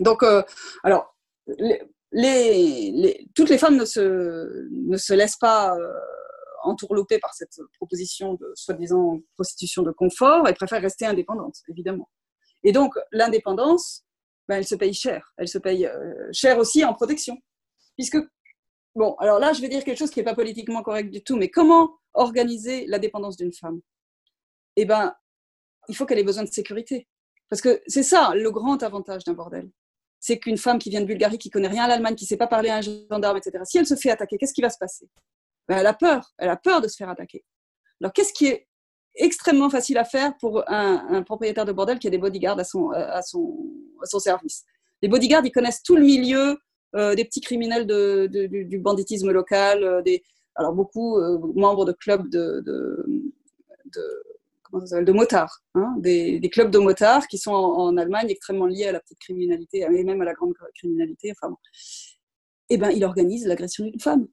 Donc, 0.00 0.24
alors, 0.82 1.16
toutes 3.34 3.48
les 3.48 3.58
femmes 3.58 3.76
ne 3.76 3.84
se, 3.84 4.68
ne 4.70 4.96
se 4.96 5.14
laissent 5.14 5.36
pas 5.36 5.76
entourlouper 6.64 7.18
par 7.20 7.34
cette 7.34 7.58
proposition 7.76 8.34
de 8.34 8.52
soi-disant 8.54 9.20
prostitution 9.34 9.82
de 9.82 9.92
confort 9.92 10.48
et 10.48 10.54
préfèrent 10.54 10.82
rester 10.82 11.06
indépendantes, 11.06 11.58
évidemment. 11.68 12.10
Et 12.64 12.72
donc, 12.72 12.94
l'indépendance, 13.12 14.04
ben, 14.48 14.56
elle 14.56 14.66
se 14.66 14.74
paye 14.74 14.94
cher. 14.94 15.32
Elle 15.36 15.48
se 15.48 15.58
paye 15.58 15.88
cher 16.32 16.58
aussi 16.58 16.84
en 16.84 16.94
protection. 16.94 17.36
Puisque 17.96 18.18
Bon, 18.94 19.14
alors 19.14 19.38
là, 19.38 19.52
je 19.52 19.60
vais 19.60 19.68
dire 19.68 19.84
quelque 19.84 19.98
chose 19.98 20.10
qui 20.10 20.20
n'est 20.20 20.24
pas 20.24 20.34
politiquement 20.34 20.82
correct 20.82 21.10
du 21.10 21.22
tout, 21.22 21.36
mais 21.36 21.48
comment 21.48 21.98
organiser 22.14 22.86
la 22.86 22.98
dépendance 22.98 23.36
d'une 23.36 23.52
femme? 23.52 23.80
Eh 24.76 24.84
bien, 24.84 25.14
il 25.88 25.96
faut 25.96 26.04
qu'elle 26.04 26.18
ait 26.18 26.24
besoin 26.24 26.44
de 26.44 26.50
sécurité. 26.50 27.08
Parce 27.48 27.60
que 27.60 27.82
c'est 27.86 28.02
ça 28.02 28.32
le 28.34 28.50
grand 28.50 28.82
avantage 28.82 29.24
d'un 29.24 29.34
bordel. 29.34 29.70
c'est 30.20 30.38
qu'une 30.38 30.56
femme 30.56 30.78
qui 30.78 30.88
vient 30.88 31.00
de 31.00 31.06
Bulgarie, 31.06 31.36
qui 31.36 31.50
connaît 31.50 31.68
rien 31.68 31.84
à 31.84 31.88
l'Allemagne, 31.88 32.14
qui 32.14 32.24
ne 32.24 32.28
sait 32.28 32.36
pas 32.36 32.46
parler 32.46 32.68
à 32.68 32.76
un 32.76 32.80
gendarme, 32.80 33.36
etc., 33.36 33.58
si 33.64 33.76
elle 33.76 33.86
se 33.86 33.96
fait 33.96 34.10
attaquer, 34.10 34.38
qu'est-ce 34.38 34.54
qui 34.54 34.62
va 34.62 34.70
se 34.70 34.78
passer? 34.78 35.08
Ben, 35.68 35.78
Elle 35.78 35.86
a 35.86 35.94
peur, 35.94 36.32
elle 36.38 36.48
a 36.48 36.56
peur 36.56 36.80
de 36.80 36.88
se 36.88 36.96
faire 36.96 37.08
attaquer. 37.08 37.44
Alors, 38.00 38.12
qu'est-ce 38.12 38.32
qui 38.32 38.46
est 38.46 38.68
extrêmement 39.16 39.68
facile 39.68 39.98
à 39.98 40.04
faire 40.04 40.36
pour 40.38 40.62
un, 40.68 41.22
propriétaire 41.24 41.64
de 41.64 41.72
bordel 41.72 41.98
qui 41.98 42.06
a 42.06 42.10
des 42.10 42.18
bodyguards 42.18 42.58
à 42.58 42.64
son, 42.64 42.90
son, 43.26 43.56
à 44.02 44.06
son 44.06 44.18
service? 44.18 44.64
Les 45.02 45.08
bodyguards, 45.08 45.44
ils 45.44 45.52
connaissent 45.52 45.82
tout 45.82 45.96
le 45.96 46.02
milieu 46.02 46.50
euh, 46.50 46.56
des 46.94 47.24
petits 47.24 47.40
criminels 47.40 47.86
du, 47.86 48.78
banditisme 48.78 49.30
local, 49.30 49.84
euh, 49.84 50.02
des, 50.02 50.22
alors 50.54 50.72
beaucoup 50.72 51.18
euh, 51.18 51.38
membres 51.54 51.84
de 51.84 51.92
clubs 51.92 52.28
de, 52.28 53.04
motards, 55.12 55.62
hein, 55.74 55.94
des, 55.98 56.40
clubs 56.50 56.70
de 56.70 56.78
motards 56.78 57.26
qui 57.28 57.38
sont 57.38 57.52
en, 57.52 57.96
Allemagne 57.96 58.28
extrêmement 58.30 58.66
liés 58.66 58.86
à 58.86 58.92
la 58.92 59.00
petite 59.00 59.18
criminalité 59.18 59.80
et 59.80 60.04
même 60.04 60.20
à 60.20 60.24
la 60.24 60.34
grande 60.34 60.54
criminalité. 60.74 61.32
Enfin, 61.32 61.56
Et 62.68 62.74
eh 62.74 62.76
ben, 62.78 62.90
il 62.90 63.04
organise 63.04 63.46
l'agression 63.46 63.84
d'une 63.84 64.00
femme. 64.00 64.28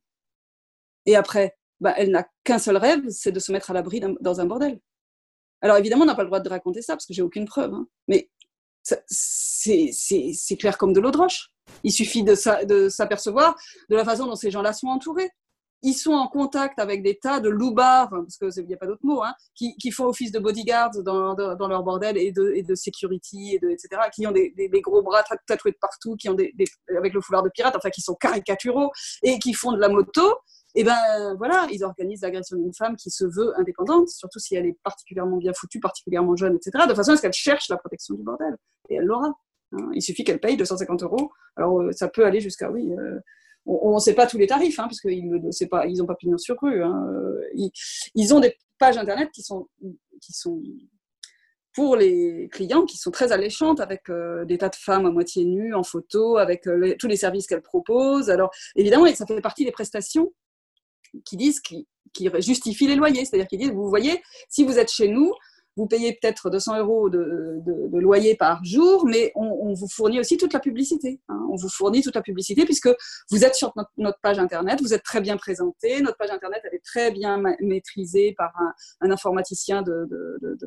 Et 1.05 1.15
après, 1.15 1.55
ben, 1.79 1.93
elle 1.97 2.11
n'a 2.11 2.27
qu'un 2.43 2.59
seul 2.59 2.77
rêve, 2.77 3.07
c'est 3.09 3.31
de 3.31 3.39
se 3.39 3.51
mettre 3.51 3.71
à 3.71 3.73
l'abri 3.73 4.01
dans 4.19 4.41
un 4.41 4.45
bordel. 4.45 4.79
Alors 5.61 5.77
évidemment, 5.77 6.03
on 6.03 6.07
n'a 6.07 6.15
pas 6.15 6.23
le 6.23 6.29
droit 6.29 6.39
de 6.39 6.49
raconter 6.49 6.81
ça 6.81 6.93
parce 6.93 7.05
que 7.05 7.13
j'ai 7.13 7.21
aucune 7.21 7.45
preuve, 7.45 7.73
hein, 7.73 7.87
mais 8.07 8.29
c'est 8.81 10.57
clair 10.57 10.77
comme 10.77 10.93
de 10.93 10.99
l'eau 10.99 11.11
de 11.11 11.17
roche. 11.17 11.51
Il 11.83 11.91
suffit 11.91 12.23
de 12.23 12.35
s'apercevoir 12.89 13.55
de 13.89 13.95
la 13.95 14.05
façon 14.05 14.25
dont 14.25 14.35
ces 14.35 14.51
gens-là 14.51 14.73
sont 14.73 14.87
entourés. 14.87 15.31
Ils 15.81 15.93
sont 15.93 16.11
en 16.11 16.27
contact 16.27 16.77
avec 16.77 17.03
des 17.03 17.17
tas 17.17 17.39
de 17.39 17.47
loupards, 17.47 18.09
parce 18.09 18.37
qu'il 18.37 18.65
n'y 18.65 18.73
a 18.73 18.77
pas 18.77 18.85
d'autre 18.85 19.05
mot, 19.05 19.23
hein, 19.23 19.33
qui, 19.55 19.91
font 19.91 20.05
office 20.05 20.31
de 20.31 20.39
bodyguards 20.39 20.91
dans, 21.03 21.35
leur 21.35 21.83
bordel 21.83 22.17
et 22.17 22.31
de, 22.31 22.75
security, 22.75 23.55
et 23.55 23.71
etc., 23.71 24.01
qui 24.13 24.27
ont 24.27 24.31
des, 24.31 24.51
gros 24.81 25.01
bras 25.01 25.23
tatoués 25.47 25.71
de 25.71 25.77
partout, 25.79 26.15
qui 26.17 26.27
ont 26.27 26.33
des, 26.33 26.53
avec 26.97 27.13
le 27.13 27.21
foulard 27.21 27.43
de 27.43 27.49
pirate, 27.49 27.75
enfin 27.77 27.89
qui 27.89 28.01
sont 28.01 28.15
caricaturaux 28.15 28.91
et 29.23 29.39
qui 29.39 29.53
font 29.53 29.71
de 29.71 29.79
la 29.79 29.89
moto. 29.89 30.35
Et 30.75 30.83
ben 30.83 31.35
voilà, 31.37 31.67
ils 31.71 31.83
organisent 31.83 32.21
l'agression 32.21 32.57
d'une 32.57 32.73
femme 32.73 32.95
qui 32.95 33.09
se 33.09 33.25
veut 33.25 33.57
indépendante, 33.57 34.09
surtout 34.09 34.37
si 34.37 34.55
elle 34.55 34.67
est 34.67 34.77
particulièrement 34.83 35.37
bien 35.37 35.53
foutue, 35.53 35.79
particulièrement 35.79 36.35
jeune, 36.35 36.55
etc., 36.55 36.85
de 36.87 36.93
façon 36.93 37.13
à 37.13 37.15
ce 37.15 37.21
qu'elle 37.21 37.33
cherche 37.33 37.69
la 37.69 37.77
protection 37.77 38.15
du 38.15 38.21
bordel. 38.21 38.55
Et 38.89 38.95
elle 38.95 39.05
l'aura. 39.05 39.31
Hein. 39.73 39.89
Il 39.93 40.01
suffit 40.01 40.23
qu'elle 40.23 40.39
paye 40.39 40.57
250 40.57 41.03
euros. 41.03 41.31
Alors, 41.55 41.81
euh, 41.81 41.91
ça 41.91 42.07
peut 42.07 42.25
aller 42.25 42.39
jusqu'à, 42.39 42.71
oui, 42.71 42.91
euh, 42.91 43.19
on 43.65 43.95
ne 43.95 43.99
sait 43.99 44.13
pas 44.13 44.25
tous 44.25 44.37
les 44.37 44.47
tarifs, 44.47 44.79
hein, 44.79 44.83
parce 44.83 45.01
qu'ils 45.01 45.29
n'ont 45.29 45.49
pas, 45.69 45.85
ils 45.85 46.05
pas 46.05 46.15
pignon 46.15 46.37
sur 46.37 46.57
rue. 46.61 46.83
Hein. 46.83 47.05
Ils, 47.55 47.71
ils, 48.15 48.33
ont 48.33 48.39
des 48.39 48.55
pages 48.79 48.97
Internet 48.97 49.29
qui 49.31 49.43
sont, 49.43 49.67
qui 50.21 50.33
sont 50.33 50.61
pour 51.73 51.95
les 51.95 52.49
clients 52.51 52.85
qui 52.85 52.97
sont 52.97 53.11
très 53.11 53.31
alléchantes 53.31 53.79
avec 53.79 54.09
euh, 54.09 54.43
des 54.45 54.57
tas 54.57 54.69
de 54.69 54.75
femmes 54.75 55.05
à 55.05 55.11
moitié 55.11 55.45
nues 55.45 55.73
en 55.73 55.83
photo, 55.83 56.37
avec 56.37 56.67
tous 56.97 57.07
les 57.07 57.15
services 57.15 57.47
qu'elles 57.47 57.61
proposent. 57.61 58.29
Alors 58.29 58.49
évidemment, 58.75 59.05
ça 59.13 59.25
fait 59.25 59.39
partie 59.41 59.65
des 59.65 59.71
prestations 59.71 60.33
qui 61.25 61.37
disent 61.37 61.59
qui, 61.59 61.87
qui 62.13 62.29
justifient 62.39 62.87
les 62.87 62.95
loyers, 62.95 63.25
c'est-à-dire 63.25 63.47
qu'ils 63.47 63.59
disent 63.59 63.71
vous 63.71 63.89
voyez, 63.89 64.21
si 64.49 64.63
vous 64.63 64.79
êtes 64.79 64.91
chez 64.91 65.07
nous, 65.07 65.31
vous 65.77 65.87
payez 65.87 66.17
peut-être 66.21 66.49
200 66.49 66.79
euros 66.79 67.09
de, 67.09 67.61
loyer 67.99 68.35
par 68.35 68.63
jour, 68.63 69.05
mais 69.05 69.31
on, 69.35 69.73
vous 69.73 69.87
fournit 69.87 70.19
aussi 70.19 70.37
toute 70.37 70.53
la 70.53 70.59
publicité. 70.59 71.19
Hein. 71.29 71.47
On 71.51 71.55
vous 71.55 71.69
fournit 71.69 72.01
toute 72.01 72.15
la 72.15 72.21
publicité 72.21 72.65
puisque 72.65 72.89
vous 73.29 73.43
êtes 73.43 73.55
sur 73.55 73.73
notre, 73.97 74.19
page 74.21 74.39
Internet, 74.39 74.81
vous 74.81 74.93
êtes 74.93 75.03
très 75.03 75.21
bien 75.21 75.37
présenté. 75.37 76.01
Notre 76.01 76.17
page 76.17 76.31
Internet, 76.31 76.61
elle 76.65 76.75
est 76.75 76.85
très 76.85 77.11
bien 77.11 77.41
maîtrisée 77.61 78.33
par 78.37 78.53
un, 79.01 79.11
informaticien 79.11 79.81
de, 79.81 80.07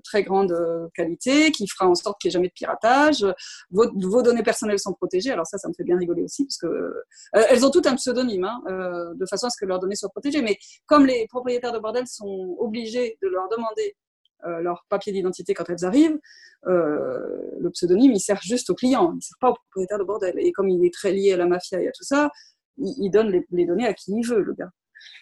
très 0.05 0.23
grande 0.23 0.57
qualité 0.95 1.53
qui 1.53 1.67
fera 1.67 1.89
en 1.89 1.95
sorte 1.95 2.21
qu'il 2.21 2.29
n'y 2.29 2.33
ait 2.33 2.35
jamais 2.35 2.49
de 2.49 2.53
piratage. 2.53 3.27
Vos, 3.71 4.23
données 4.23 4.43
personnelles 4.43 4.79
sont 4.79 4.93
protégées. 4.93 5.31
Alors 5.31 5.47
ça, 5.47 5.59
ça 5.59 5.69
me 5.69 5.75
fait 5.75 5.85
bien 5.85 5.97
rigoler 5.97 6.23
aussi 6.23 6.45
parce 6.45 6.59
euh, 6.65 7.45
elles 7.49 7.65
ont 7.65 7.71
toutes 7.71 7.87
un 7.87 7.97
pseudonyme 7.97 8.45
hein, 8.45 8.63
euh, 8.69 9.15
de 9.15 9.27
façon 9.27 9.47
à 9.47 9.51
ce 9.51 9.57
que 9.59 9.67
leurs 9.67 9.79
données 9.79 9.97
soient 9.97 10.11
protégées. 10.11 10.43
Mais 10.43 10.59
comme 10.87 11.07
les 11.07 11.27
propriétaires 11.29 11.73
de 11.73 11.79
bordel 11.79 12.07
sont 12.07 12.57
obligés 12.59 13.19
de 13.23 13.29
leur 13.29 13.49
demander 13.49 13.97
leur 14.45 14.85
papier 14.89 15.13
d'identité 15.13 15.55
quand 15.55 15.69
elles 15.71 15.85
arrivent, 15.85 16.19
euh, 16.67 17.59
le 17.61 17.71
pseudonyme, 17.71 18.13
il 18.13 18.21
sert 18.21 18.41
juste 18.41 18.71
au 18.71 18.75
client, 18.75 19.11
il 19.13 19.17
ne 19.17 19.21
sert 19.21 19.37
pas 19.41 19.51
au 19.51 19.55
propriétaire 19.55 19.99
de 19.99 20.05
bordel. 20.05 20.35
Et 20.39 20.53
comme 20.53 20.69
il 20.69 20.85
est 20.85 20.95
très 20.95 21.13
lié 21.13 21.33
à 21.33 21.37
la 21.37 21.47
mafia 21.47 21.81
et 21.81 21.89
à 21.89 21.93
tout 21.93 22.05
ça, 22.05 22.31
il, 22.79 23.11
donne 23.11 23.43
les, 23.51 23.67
données 23.67 23.87
à 23.87 23.95
qui 23.95 24.13
il 24.13 24.27
veut, 24.27 24.43
le 24.43 24.55
gars. 24.55 24.71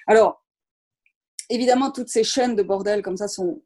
Alors, 0.07 0.45
évidemment, 1.49 1.91
toutes 1.91 2.09
ces 2.09 2.25
chaînes 2.25 2.57
de 2.57 2.63
bordel 2.63 3.03
comme 3.03 3.17
ça 3.17 3.27
ont, 3.41 3.63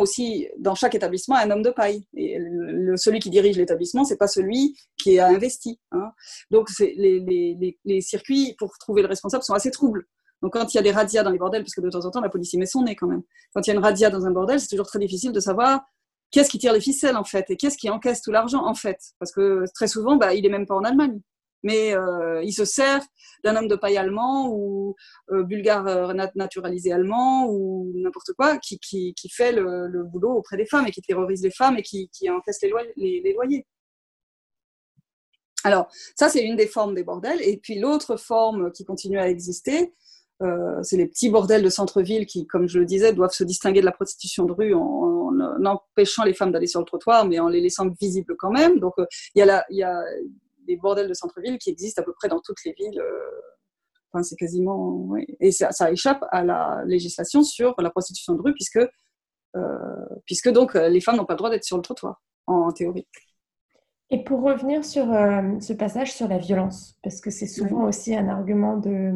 aussi 0.00 0.48
dans 0.58 0.74
chaque 0.74 0.94
établissement 0.94 1.36
un 1.36 1.50
homme 1.50 1.62
de 1.62 1.70
paille. 1.70 2.06
Et 2.14 2.38
le, 2.38 2.96
celui 2.96 3.18
qui 3.18 3.30
dirige 3.30 3.56
l'établissement, 3.56 4.04
c'est 4.04 4.16
pas 4.16 4.28
celui 4.28 4.78
qui 4.96 5.18
a 5.18 5.28
investi. 5.28 5.80
Hein. 5.92 6.12
Donc 6.50 6.68
les, 6.78 8.00
circuits 8.00 8.54
pour 8.58 8.78
trouver 8.78 9.02
le 9.02 9.08
responsable 9.08 9.42
sont 9.42 9.54
assez 9.54 9.70
troubles. 9.70 10.06
Donc 10.42 10.52
quand 10.52 10.72
il 10.72 10.76
y 10.76 10.80
a 10.80 10.82
des 10.82 10.92
radias 10.92 11.22
dans 11.22 11.30
les 11.30 11.38
bordels, 11.38 11.62
parce 11.62 11.74
que 11.74 11.80
de 11.80 11.90
temps 11.90 12.04
en 12.04 12.10
temps 12.10 12.20
la 12.20 12.28
police 12.28 12.52
y 12.52 12.58
met 12.58 12.66
son 12.66 12.82
nez 12.82 12.94
quand 12.94 13.06
même, 13.06 13.22
quand 13.54 13.66
il 13.66 13.70
y 13.70 13.72
a 13.72 13.76
une 13.76 13.82
radia 13.82 14.10
dans 14.10 14.26
un 14.26 14.30
bordel, 14.30 14.60
c'est 14.60 14.68
toujours 14.68 14.86
très 14.86 14.98
difficile 14.98 15.32
de 15.32 15.40
savoir 15.40 15.80
qu'est-ce 16.30 16.50
qui 16.50 16.58
tire 16.58 16.72
les 16.72 16.80
ficelles 16.80 17.16
en 17.16 17.24
fait 17.24 17.50
et 17.50 17.56
qu'est-ce 17.56 17.76
qui 17.76 17.90
encaisse 17.90 18.22
tout 18.22 18.30
l'argent 18.30 18.64
en 18.64 18.74
fait. 18.74 18.98
Parce 19.18 19.32
que 19.32 19.64
très 19.74 19.88
souvent, 19.88 20.16
bah, 20.16 20.34
il 20.34 20.46
est 20.46 20.50
même 20.50 20.66
pas 20.66 20.74
en 20.74 20.84
Allemagne. 20.84 21.20
Mais 21.64 21.92
euh, 21.92 22.40
il 22.44 22.52
se 22.52 22.64
sert 22.64 23.04
d'un 23.42 23.56
homme 23.56 23.66
de 23.66 23.74
paille 23.74 23.96
allemand 23.96 24.48
ou 24.52 24.94
euh, 25.32 25.42
bulgare 25.42 25.88
euh, 25.88 26.12
naturalisé 26.36 26.92
allemand 26.92 27.48
ou 27.50 27.90
n'importe 27.96 28.32
quoi 28.34 28.58
qui, 28.58 28.78
qui, 28.78 29.14
fait 29.28 29.50
le, 29.50 30.04
boulot 30.04 30.34
auprès 30.36 30.56
des 30.56 30.66
femmes 30.66 30.86
et 30.86 30.92
qui 30.92 31.02
terrorise 31.02 31.42
les 31.42 31.50
femmes 31.50 31.76
et 31.76 31.82
qui, 31.82 32.08
encaisse 32.30 32.60
les 32.62 33.32
loyers. 33.34 33.66
Alors, 35.64 35.88
ça, 36.16 36.28
c'est 36.28 36.44
une 36.44 36.56
des 36.56 36.66
formes 36.66 36.94
des 36.94 37.02
bordels. 37.02 37.42
Et 37.42 37.56
puis, 37.56 37.78
l'autre 37.78 38.16
forme 38.16 38.70
qui 38.72 38.84
continue 38.84 39.18
à 39.18 39.28
exister, 39.28 39.92
euh, 40.40 40.82
c'est 40.82 40.96
les 40.96 41.06
petits 41.06 41.30
bordels 41.30 41.62
de 41.62 41.68
centre-ville 41.68 42.26
qui, 42.26 42.46
comme 42.46 42.68
je 42.68 42.78
le 42.78 42.84
disais, 42.84 43.12
doivent 43.12 43.32
se 43.32 43.44
distinguer 43.44 43.80
de 43.80 43.86
la 43.86 43.92
prostitution 43.92 44.44
de 44.44 44.52
rue 44.52 44.74
en, 44.74 45.64
empêchant 45.64 46.24
les 46.24 46.34
femmes 46.34 46.52
d'aller 46.52 46.66
sur 46.66 46.80
le 46.80 46.86
trottoir, 46.86 47.26
mais 47.26 47.38
en 47.38 47.48
les 47.48 47.60
laissant 47.60 47.88
visibles 48.00 48.36
quand 48.38 48.50
même. 48.50 48.78
Donc, 48.78 48.94
euh, 48.98 49.06
il 49.34 49.44
y, 49.70 49.82
a 49.82 50.04
des 50.66 50.76
bordels 50.76 51.08
de 51.08 51.14
centre-ville 51.14 51.58
qui 51.58 51.70
existent 51.70 52.02
à 52.02 52.04
peu 52.04 52.12
près 52.12 52.28
dans 52.28 52.40
toutes 52.40 52.64
les 52.64 52.72
villes. 52.72 53.00
Euh, 53.00 53.40
enfin, 54.12 54.22
c'est 54.22 54.36
quasiment. 54.36 55.14
Et 55.40 55.50
ça, 55.50 55.72
ça, 55.72 55.90
échappe 55.90 56.24
à 56.30 56.44
la 56.44 56.82
législation 56.86 57.42
sur 57.42 57.74
la 57.78 57.90
prostitution 57.90 58.34
de 58.34 58.42
rue, 58.42 58.54
puisque, 58.54 58.80
puisque 60.24 60.50
donc 60.50 60.74
les 60.74 61.00
femmes 61.00 61.16
n'ont 61.16 61.24
pas 61.24 61.34
le 61.34 61.38
droit 61.38 61.50
d'être 61.50 61.64
sur 61.64 61.76
le 61.76 61.82
trottoir, 61.82 62.22
en 62.46 62.70
théorie. 62.70 63.06
Et 64.10 64.24
pour 64.24 64.42
revenir 64.42 64.86
sur 64.86 65.12
euh, 65.12 65.60
ce 65.60 65.74
passage 65.74 66.14
sur 66.14 66.28
la 66.28 66.38
violence, 66.38 66.98
parce 67.02 67.20
que 67.20 67.30
c'est 67.30 67.46
souvent 67.46 67.84
aussi 67.84 68.16
un 68.16 68.28
argument 68.28 68.78
de, 68.78 69.12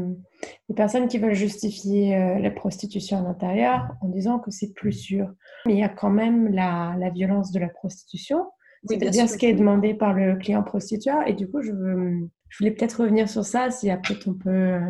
des 0.69 0.75
personnes 0.75 1.09
qui 1.09 1.17
veulent 1.17 1.33
justifier 1.33 2.15
euh, 2.15 2.39
la 2.39 2.51
prostitution 2.51 3.19
à 3.19 3.23
l'intérieur 3.23 3.89
en 4.03 4.09
disant 4.09 4.39
que 4.39 4.51
c'est 4.51 4.75
plus 4.75 4.93
sûr. 4.93 5.33
Mais 5.65 5.73
il 5.75 5.79
y 5.79 5.83
a 5.83 5.89
quand 5.89 6.11
même 6.11 6.53
la, 6.53 6.95
la 6.99 7.09
violence 7.09 7.53
de 7.53 7.59
la 7.59 7.69
prostitution, 7.69 8.51
c'est-à-dire 8.87 9.31
ce 9.31 9.39
qui 9.39 9.47
est 9.47 9.55
demandé 9.55 9.95
par 9.95 10.13
le 10.13 10.37
client 10.37 10.63
prostitueur. 10.63 11.27
Et 11.27 11.33
du 11.33 11.49
coup, 11.51 11.63
je, 11.63 11.73
veux, 11.73 12.29
je 12.51 12.59
voulais 12.59 12.73
peut-être 12.73 13.01
revenir 13.01 13.31
sur 13.31 13.47
ça, 13.47 13.71
si 13.71 13.89
après 13.89 14.19
on 14.27 14.35
peut 14.35 14.51
euh, 14.51 14.81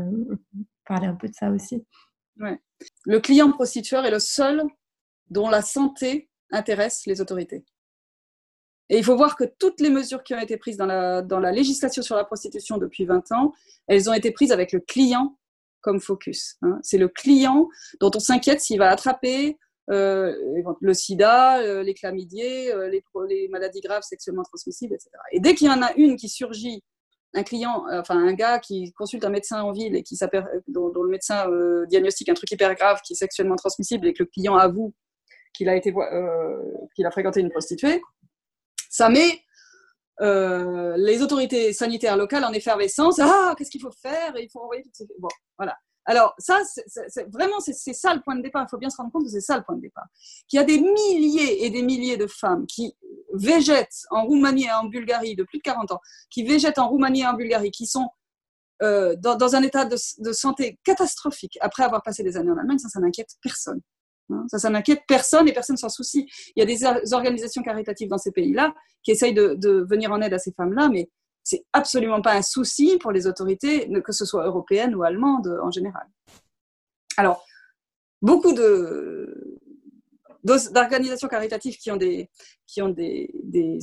parler 0.84 1.06
un 1.06 1.14
peu 1.14 1.28
de 1.28 1.34
ça 1.34 1.50
aussi. 1.50 1.86
Ouais. 2.40 2.58
Le 3.04 3.20
client 3.20 3.52
prostitueur 3.52 4.04
est 4.04 4.10
le 4.10 4.18
seul 4.18 4.64
dont 5.30 5.48
la 5.48 5.62
santé 5.62 6.28
intéresse 6.50 7.06
les 7.06 7.20
autorités. 7.20 7.64
Et 8.92 8.98
il 8.98 9.04
faut 9.04 9.16
voir 9.16 9.36
que 9.36 9.44
toutes 9.44 9.80
les 9.80 9.88
mesures 9.88 10.22
qui 10.22 10.34
ont 10.34 10.38
été 10.38 10.58
prises 10.58 10.76
dans 10.76 10.84
la, 10.84 11.22
dans 11.22 11.40
la 11.40 11.50
législation 11.50 12.02
sur 12.02 12.14
la 12.14 12.24
prostitution 12.24 12.76
depuis 12.76 13.06
20 13.06 13.32
ans, 13.32 13.54
elles 13.86 14.10
ont 14.10 14.12
été 14.12 14.30
prises 14.32 14.52
avec 14.52 14.70
le 14.70 14.80
client 14.80 15.38
comme 15.80 15.98
focus. 15.98 16.56
Hein. 16.60 16.78
C'est 16.82 16.98
le 16.98 17.08
client 17.08 17.70
dont 18.00 18.10
on 18.14 18.20
s'inquiète 18.20 18.60
s'il 18.60 18.78
va 18.78 18.90
attraper 18.90 19.56
euh, 19.90 20.36
le 20.82 20.92
sida, 20.92 21.62
euh, 21.62 21.82
les 21.82 21.94
chlamydiers, 21.94 22.70
euh, 22.70 22.90
les, 22.90 23.48
maladies 23.48 23.80
graves 23.80 24.02
sexuellement 24.02 24.42
transmissibles, 24.42 24.92
etc. 24.92 25.08
Et 25.32 25.40
dès 25.40 25.54
qu'il 25.54 25.68
y 25.68 25.70
en 25.70 25.80
a 25.80 25.94
une 25.96 26.16
qui 26.16 26.28
surgit, 26.28 26.84
un 27.32 27.44
client, 27.44 27.86
enfin 27.92 28.18
un 28.18 28.34
gars 28.34 28.58
qui 28.58 28.92
consulte 28.92 29.24
un 29.24 29.30
médecin 29.30 29.62
en 29.62 29.72
ville 29.72 29.96
et 29.96 30.02
qui 30.02 30.18
dont, 30.68 30.92
le 30.94 31.08
médecin 31.08 31.46
diagnostique 31.88 32.28
un 32.28 32.34
truc 32.34 32.50
hyper 32.52 32.74
grave 32.74 33.00
qui 33.02 33.14
est 33.14 33.16
sexuellement 33.16 33.56
transmissible 33.56 34.06
et 34.06 34.12
que 34.12 34.22
le 34.22 34.28
client 34.28 34.54
avoue 34.54 34.92
qu'il 35.54 35.70
a, 35.70 35.80
qu'il 35.80 37.06
a 37.06 37.10
fréquenté 37.10 37.40
une 37.40 37.48
prostituée, 37.48 38.02
ça 38.92 39.08
met 39.08 39.40
euh, 40.20 40.94
les 40.98 41.22
autorités 41.22 41.72
sanitaires 41.72 42.16
locales 42.16 42.44
en 42.44 42.52
effervescence. 42.52 43.18
Ah, 43.18 43.54
qu'est-ce 43.56 43.70
qu'il 43.70 43.80
faut 43.80 43.90
faire? 43.90 44.34
Il 44.36 44.48
faut 44.52 44.60
envoyer 44.60 44.82
toutes 44.82 44.94
ces... 44.94 45.06
Bon, 45.18 45.28
voilà. 45.56 45.74
Alors, 46.04 46.34
ça, 46.36 46.58
vraiment, 47.32 47.58
c'est 47.60 47.94
ça 47.94 48.12
le 48.12 48.20
point 48.20 48.36
de 48.36 48.42
départ. 48.42 48.66
Il 48.66 48.70
faut 48.70 48.78
bien 48.78 48.90
se 48.90 48.96
rendre 48.98 49.10
compte 49.12 49.24
que 49.24 49.30
c'est 49.30 49.40
ça 49.40 49.56
le 49.56 49.62
point 49.62 49.76
de 49.76 49.80
départ. 49.80 50.06
Qu'il 50.46 50.58
y 50.58 50.60
a 50.60 50.64
des 50.64 50.78
milliers 50.78 51.64
et 51.64 51.70
des 51.70 51.82
milliers 51.82 52.18
de 52.18 52.26
femmes 52.26 52.66
qui 52.66 52.94
végètent 53.32 54.02
en 54.10 54.26
Roumanie 54.26 54.66
et 54.66 54.72
en 54.72 54.84
Bulgarie 54.84 55.36
de 55.36 55.44
plus 55.44 55.58
de 55.58 55.62
40 55.62 55.92
ans, 55.92 56.00
qui 56.28 56.42
végètent 56.44 56.78
en 56.78 56.88
Roumanie 56.88 57.22
et 57.22 57.26
en 57.26 57.34
Bulgarie, 57.34 57.70
qui 57.70 57.86
sont 57.86 58.10
euh, 58.82 59.16
dans, 59.16 59.54
un 59.54 59.62
état 59.62 59.86
de, 59.86 59.96
de, 60.18 60.32
santé 60.32 60.78
catastrophique 60.84 61.56
après 61.60 61.84
avoir 61.84 62.02
passé 62.02 62.24
des 62.24 62.36
années 62.36 62.50
en 62.50 62.58
Allemagne, 62.58 62.78
ça, 62.78 62.88
ça 62.88 63.00
n'inquiète 63.00 63.30
personne. 63.40 63.80
Hein, 64.32 64.46
ça, 64.48 64.58
ça 64.58 64.70
n'inquiète 64.70 65.02
personne 65.06 65.48
et 65.48 65.52
personne 65.52 65.76
s'en 65.76 65.88
soucie. 65.88 66.28
Il 66.56 66.60
y 66.60 66.62
a 66.62 66.66
des 66.66 67.12
organisations 67.14 67.62
caritatives 67.62 68.08
dans 68.08 68.18
ces 68.18 68.32
pays-là 68.32 68.74
qui 69.02 69.10
essayent 69.10 69.34
de, 69.34 69.86
venir 69.88 70.12
en 70.12 70.20
aide 70.20 70.34
à 70.34 70.38
ces 70.38 70.52
femmes-là, 70.52 70.88
mais 70.88 71.10
c'est 71.42 71.64
absolument 71.72 72.22
pas 72.22 72.34
un 72.34 72.42
souci 72.42 72.98
pour 72.98 73.10
les 73.10 73.26
autorités, 73.26 73.90
que 74.02 74.12
ce 74.12 74.24
soit 74.24 74.46
européennes 74.46 74.94
ou 74.94 75.02
allemandes 75.02 75.58
en 75.62 75.70
général. 75.70 76.06
Alors, 77.16 77.44
beaucoup 78.20 78.52
d'organisations 80.44 81.28
caritatives 81.28 81.76
qui 81.76 81.90
ont, 81.90 81.96
des, 81.96 82.30
qui 82.66 82.80
ont 82.80 82.88
des, 82.88 83.28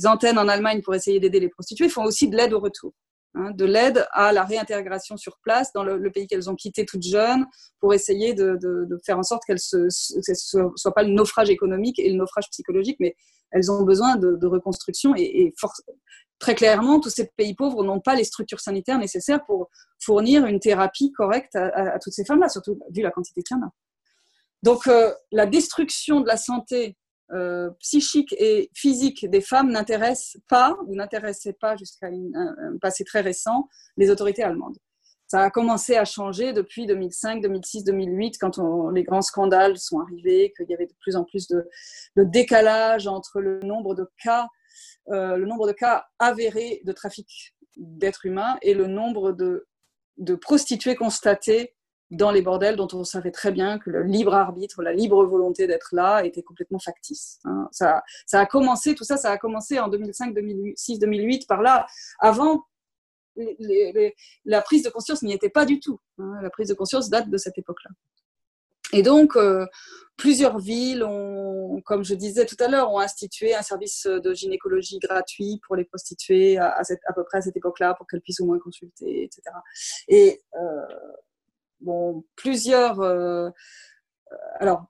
antennes 0.06 0.38
en 0.38 0.48
Allemagne 0.48 0.80
pour 0.82 0.94
essayer 0.94 1.20
d'aider 1.20 1.40
les 1.40 1.48
prostituées 1.48 1.88
font 1.88 2.04
aussi 2.04 2.28
de 2.28 2.36
l'aide 2.36 2.52
au 2.54 2.60
retour. 2.60 2.92
Hein, 3.34 3.52
de 3.54 3.64
l'aide 3.64 4.08
à 4.10 4.32
la 4.32 4.42
réintégration 4.42 5.16
sur 5.16 5.38
place 5.38 5.72
dans 5.72 5.84
le, 5.84 6.10
pays 6.10 6.26
qu'elles 6.26 6.50
ont 6.50 6.56
quitté 6.56 6.84
toutes 6.84 7.04
jeunes 7.04 7.46
pour 7.78 7.94
essayer 7.94 8.34
de, 8.34 8.58
faire 9.06 9.18
en 9.18 9.22
sorte 9.22 9.44
qu'elles 9.46 9.60
ne 9.72 9.88
soient 10.76 10.94
pas 10.94 11.04
le 11.04 11.12
naufrage 11.12 11.48
économique 11.48 12.00
et 12.00 12.10
le 12.10 12.16
naufrage 12.16 12.50
psychologique, 12.50 12.96
mais 12.98 13.14
elles 13.52 13.70
ont 13.70 13.84
besoin 13.84 14.16
de, 14.16 14.46
reconstruction 14.46 15.14
et, 15.16 15.54
très 16.40 16.56
clairement, 16.56 16.98
tous 16.98 17.10
ces 17.10 17.30
pays 17.36 17.54
pauvres 17.54 17.84
n'ont 17.84 18.00
pas 18.00 18.16
les 18.16 18.24
structures 18.24 18.58
sanitaires 18.58 18.98
nécessaires 18.98 19.44
pour 19.46 19.70
fournir 20.00 20.44
une 20.46 20.58
thérapie 20.58 21.12
correcte 21.12 21.54
à, 21.54 21.68
à, 21.94 21.98
toutes 22.00 22.14
ces 22.14 22.24
femmes-là, 22.24 22.48
surtout 22.48 22.80
vu 22.90 23.02
la 23.02 23.12
quantité 23.12 23.44
qu'il 23.44 23.56
y 23.56 23.60
en 23.60 23.66
a. 23.66 23.70
Donc, 24.64 24.88
euh, 24.88 25.14
la 25.30 25.46
destruction 25.46 26.20
de 26.20 26.26
la 26.26 26.36
santé 26.36 26.96
euh, 27.32 27.70
psychique 27.78 28.34
et 28.38 28.70
physique 28.74 29.28
des 29.28 29.40
femmes 29.40 29.70
n'intéresse 29.70 30.36
pas 30.48 30.76
ou 30.86 30.94
n'intéressait 30.94 31.52
pas 31.52 31.76
jusqu'à 31.76 32.08
un, 32.08 32.78
passé 32.80 33.04
très 33.04 33.20
récent 33.20 33.68
les 33.96 34.10
autorités 34.10 34.42
allemandes. 34.42 34.76
Ça 35.28 35.42
a 35.42 35.50
commencé 35.50 35.94
à 35.94 36.04
changer 36.04 36.52
depuis 36.52 36.86
2005, 36.86 37.40
2006, 37.40 37.84
2008, 37.84 38.36
quand 38.40 38.58
les 38.92 39.04
grands 39.04 39.22
scandales 39.22 39.78
sont 39.78 40.00
arrivés, 40.00 40.52
qu'il 40.56 40.68
y 40.68 40.74
avait 40.74 40.86
de 40.86 40.94
plus 40.98 41.14
en 41.14 41.22
plus 41.22 41.46
de, 41.46 41.68
décalage 42.16 43.06
entre 43.06 43.40
le 43.40 43.60
nombre 43.60 43.94
de 43.94 44.08
cas, 44.24 44.48
euh, 45.10 45.36
le 45.36 45.46
nombre 45.46 45.68
de 45.68 45.72
cas 45.72 46.06
avérés 46.18 46.82
de 46.84 46.90
trafic 46.90 47.54
d'êtres 47.76 48.26
humains 48.26 48.58
et 48.62 48.74
le 48.74 48.88
nombre 48.88 49.30
de, 49.30 49.68
de 50.16 50.34
prostituées 50.34 50.96
constatées 50.96 51.76
dans 52.10 52.30
les 52.30 52.42
bordels 52.42 52.76
dont 52.76 52.88
on 52.92 53.04
savait 53.04 53.30
très 53.30 53.52
bien 53.52 53.78
que 53.78 53.90
le 53.90 54.02
libre 54.02 54.34
arbitre, 54.34 54.82
la 54.82 54.92
libre 54.92 55.24
volonté 55.24 55.66
d'être 55.66 55.90
là 55.94 56.24
était 56.24 56.42
complètement 56.42 56.78
factice. 56.78 57.38
Hein. 57.44 57.68
Ça, 57.70 58.02
ça, 58.26 58.40
a 58.40 58.46
commencé, 58.46 58.94
tout 58.94 59.04
ça, 59.04 59.16
ça 59.16 59.30
a 59.30 59.38
commencé 59.38 59.78
en 59.78 59.88
2005, 59.88 60.34
2006, 60.34 60.98
2008, 60.98 61.46
par 61.46 61.62
là. 61.62 61.86
Avant, 62.18 62.64
la 64.44 64.60
prise 64.62 64.82
de 64.82 64.90
conscience 64.90 65.22
n'y 65.22 65.32
était 65.32 65.50
pas 65.50 65.64
du 65.64 65.78
tout. 65.78 66.00
Hein. 66.18 66.40
La 66.42 66.50
prise 66.50 66.68
de 66.68 66.74
conscience 66.74 67.10
date 67.10 67.30
de 67.30 67.36
cette 67.36 67.58
époque-là. 67.58 67.90
Et 68.92 69.04
donc, 69.04 69.36
euh, 69.36 69.66
plusieurs 70.16 70.58
villes 70.58 71.04
ont, 71.04 71.80
comme 71.84 72.02
je 72.02 72.16
disais 72.16 72.44
tout 72.44 72.56
à 72.58 72.66
l'heure, 72.66 72.90
ont 72.92 72.98
institué 72.98 73.54
un 73.54 73.62
service 73.62 74.06
de 74.06 74.34
gynécologie 74.34 74.98
gratuit 74.98 75.60
pour 75.64 75.76
les 75.76 75.84
prostituées 75.84 76.58
à, 76.58 76.74
à, 76.76 77.12
peu 77.14 77.22
près 77.22 77.38
à 77.38 77.42
cette 77.42 77.56
époque-là, 77.56 77.94
pour 77.94 78.08
qu'elles 78.08 78.20
puissent 78.20 78.40
au 78.40 78.46
moins 78.46 78.58
consulter, 78.58 79.22
etc. 79.22 79.42
Et 80.08 80.42
bon, 81.80 82.24
plusieurs. 82.36 83.00
Euh, 83.00 83.50
alors, 84.58 84.86